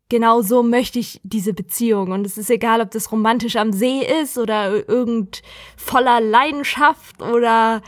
genau 0.10 0.42
so 0.42 0.64
möchte 0.64 1.00
ich 1.00 1.22
diese 1.24 1.54
Beziehung. 1.54 2.12
Und 2.12 2.26
es 2.26 2.38
ist 2.38 2.50
egal, 2.50 2.82
ob 2.82 2.92
das 2.92 3.12
romantisch 3.12 3.56
am 3.56 3.72
See 3.72 4.02
ist 4.22 4.38
oder 4.38 4.88
irgend 4.88 5.42
voller 5.78 6.22
Leidenschaft 6.22 7.22
oder 7.22 7.82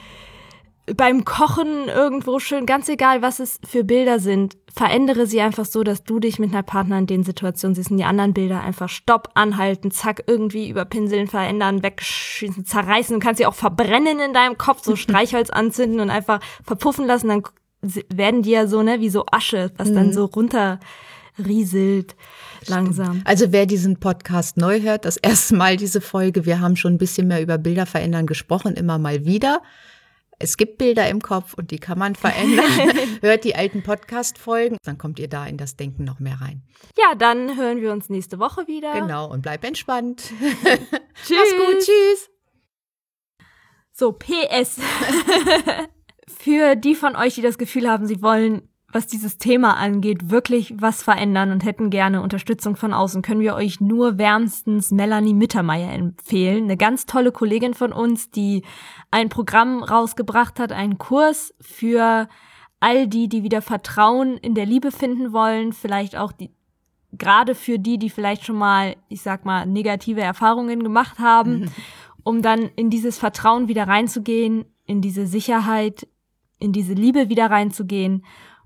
beim 0.94 1.26
Kochen 1.26 1.88
irgendwo 1.88 2.40
schön, 2.40 2.66
ganz 2.66 2.88
egal, 2.90 3.22
was 3.22 3.40
es 3.40 3.60
für 3.68 3.84
Bilder 3.84 4.20
sind, 4.20 4.56
verändere 4.74 5.26
sie 5.26 5.42
einfach 5.42 5.66
so, 5.66 5.84
dass 5.84 6.04
du 6.04 6.20
dich 6.20 6.38
mit 6.38 6.52
einer 6.52 6.64
Partner 6.64 7.00
in 7.00 7.08
den 7.08 7.24
Situationen 7.24 7.74
siehst 7.74 7.92
und 7.92 7.98
die 7.98 8.04
anderen 8.04 8.34
Bilder 8.34 8.62
einfach 8.62 8.90
stopp, 8.90 9.30
anhalten, 9.34 9.90
zack, 9.90 10.24
irgendwie 10.28 10.70
überpinseln, 10.70 11.28
verändern, 11.28 11.82
wegschießen, 11.82 12.66
zerreißen. 12.66 13.20
Du 13.20 13.26
kannst 13.26 13.40
sie 13.40 13.46
auch 13.46 13.56
verbrennen 13.56 14.20
in 14.20 14.34
deinem 14.34 14.58
Kopf, 14.58 14.84
so 14.84 14.96
Streichholz 14.96 15.50
anzünden 15.50 16.00
und 16.00 16.10
einfach 16.10 16.40
verpuffen 16.64 17.06
lassen, 17.08 17.30
dann 17.30 17.44
werden 17.82 18.42
die 18.42 18.52
ja 18.52 18.68
so, 18.68 18.84
ne, 18.84 19.00
wie 19.00 19.10
so 19.10 19.26
Asche, 19.32 19.72
was 19.78 19.92
dann 19.92 20.08
mhm. 20.08 20.14
so 20.14 20.26
runterrieselt 20.26 22.16
langsam. 22.68 23.22
Also 23.26 23.52
wer 23.52 23.66
diesen 23.66 24.00
Podcast 24.00 24.58
neu 24.58 24.82
hört, 24.82 25.06
das 25.06 25.18
erste 25.18 25.56
Mal 25.56 25.78
diese 25.78 26.02
Folge, 26.02 26.46
wir 26.46 26.60
haben 26.60 26.76
schon 26.76 26.96
ein 26.96 26.98
bisschen 26.98 27.28
mehr 27.28 27.42
über 27.42 27.58
Bilder 27.58 27.86
verändern 27.86 28.26
gesprochen, 28.26 28.74
immer 28.74 28.98
mal 28.98 29.26
wieder. 29.26 29.62
Es 30.40 30.58
gibt 30.58 30.78
Bilder 30.78 31.10
im 31.10 31.22
Kopf 31.22 31.54
und 31.54 31.72
die 31.72 31.80
kann 31.80 31.98
man 31.98 32.16
verändern. 32.16 32.66
Hört 33.22 33.44
die 33.44 33.56
alten 33.56 33.84
Podcast-Folgen, 33.84 34.78
dann 34.84 34.98
kommt 34.98 35.20
ihr 35.20 35.30
da 35.30 35.46
in 35.46 35.58
das 35.58 35.78
Denken 35.78 36.04
noch 36.04 36.20
mehr 36.20 36.42
rein. 36.42 36.64
Ja, 36.98 37.16
dann 37.16 37.56
hören 37.58 37.82
wir 37.82 37.92
uns 37.92 38.10
nächste 38.10 38.40
Woche 38.40 38.68
wieder. 38.68 38.94
Genau, 39.00 39.30
und 39.30 39.42
bleib 39.42 39.64
entspannt. 39.64 40.22
tschüss. 40.22 40.60
Mach's 40.92 41.54
gut, 41.54 41.80
tschüss. 41.80 42.30
So, 43.92 44.12
PS. 44.12 44.80
Für 46.40 46.76
die 46.76 46.96
von 46.96 47.16
euch, 47.16 47.36
die 47.36 47.42
das 47.42 47.58
Gefühl 47.58 47.90
haben, 47.90 48.08
sie 48.08 48.22
wollen 48.22 48.68
was 48.96 49.08
dieses 49.08 49.38
Thema 49.38 49.76
angeht, 49.76 50.30
wirklich 50.30 50.74
was 50.78 51.04
verändern 51.04 51.52
und 51.52 51.66
hätten 51.66 51.90
gerne 51.90 52.22
Unterstützung 52.22 52.78
von 52.78 52.94
außen, 52.94 53.22
können 53.22 53.42
wir 53.42 53.54
euch 53.54 53.82
nur 53.82 54.18
wärmstens 54.18 54.92
Melanie 54.92 55.34
Mittermeier 55.34 55.92
empfehlen. 55.92 56.64
Eine 56.64 56.78
ganz 56.78 57.06
tolle 57.06 57.34
Kollegin 57.34 57.74
von 57.74 57.92
uns, 57.92 58.32
die 58.32 58.64
ein 59.12 59.28
Programm 59.28 59.84
rausgebracht 59.84 60.60
hat, 60.62 60.72
einen 60.72 60.98
Kurs 60.98 61.54
für 61.60 62.30
all 62.80 63.08
die, 63.10 63.28
die 63.28 63.44
wieder 63.44 63.62
Vertrauen 63.62 64.38
in 64.38 64.56
der 64.56 64.66
Liebe 64.66 64.94
finden 64.94 65.34
wollen, 65.34 65.74
vielleicht 65.74 66.16
auch 66.16 66.32
die, 66.32 66.52
gerade 67.12 67.54
für 67.54 67.78
die, 67.78 67.98
die 67.98 68.10
vielleicht 68.10 68.46
schon 68.46 68.58
mal, 68.58 68.96
ich 69.10 69.22
sag 69.22 69.44
mal, 69.44 69.66
negative 69.66 70.22
Erfahrungen 70.22 70.82
gemacht 70.82 71.20
haben, 71.20 71.70
um 72.24 72.42
dann 72.42 72.70
in 72.78 72.90
dieses 72.90 73.18
Vertrauen 73.18 73.68
wieder 73.68 73.90
reinzugehen, 73.90 74.64
in 74.86 75.02
diese 75.02 75.28
Sicherheit, 75.28 76.08
in 76.60 76.72
diese 76.72 76.94
Liebe 76.94 77.28
wieder 77.28 77.52
reinzugehen 77.52 78.24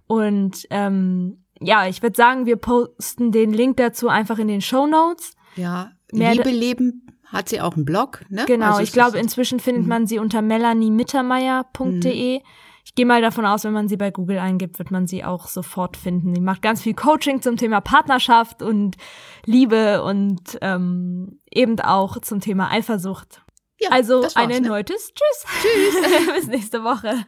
und 0.09 0.65
ähm, 0.71 1.43
ja, 1.61 1.87
ich 1.87 2.01
würde 2.01 2.15
sagen, 2.15 2.47
wir 2.47 2.55
posten 2.55 3.31
den 3.31 3.53
Link 3.53 3.77
dazu 3.77 4.09
einfach 4.09 4.39
in 4.39 4.47
den 4.47 4.61
Show 4.61 4.87
Notes. 4.87 5.35
Ja, 5.55 5.91
Mehr 6.11 6.33
Liebe 6.33 6.49
leben 6.49 7.05
hat 7.25 7.47
sie 7.49 7.61
auch 7.61 7.75
einen 7.75 7.85
Blog, 7.85 8.25
ne? 8.29 8.45
Genau, 8.47 8.71
also 8.71 8.81
ich 8.81 8.91
glaube, 8.91 9.19
inzwischen 9.19 9.59
findet 9.59 9.83
mhm. 9.83 9.89
man 9.89 10.07
sie 10.07 10.17
unter 10.17 10.41
melaniemittermeier.de. 10.41 12.39
Mhm. 12.39 12.43
Ich 12.85 12.95
gehe 12.95 13.05
mal 13.05 13.21
davon 13.21 13.45
aus, 13.45 13.65
wenn 13.65 13.73
man 13.73 13.87
sie 13.87 13.97
bei 13.97 14.09
Google 14.09 14.39
eingibt, 14.39 14.79
wird 14.79 14.89
man 14.89 15.05
sie 15.05 15.23
auch 15.23 15.47
sofort 15.47 15.95
finden. 15.95 16.33
Sie 16.33 16.41
macht 16.41 16.63
ganz 16.63 16.81
viel 16.81 16.95
Coaching 16.95 17.43
zum 17.43 17.55
Thema 17.55 17.81
Partnerschaft 17.81 18.63
und 18.63 18.97
Liebe 19.45 20.01
und 20.01 20.57
ähm, 20.61 21.37
eben 21.51 21.79
auch 21.81 22.19
zum 22.21 22.39
Thema 22.39 22.71
Eifersucht. 22.71 23.43
Ja, 23.79 23.89
also 23.91 24.25
ein 24.33 24.49
erneutes 24.49 25.09
ne? 25.09 25.13
Tschüss. 25.13 25.45
Tschüss. 25.61 26.33
Bis 26.33 26.47
nächste 26.47 26.83
Woche. 26.83 27.27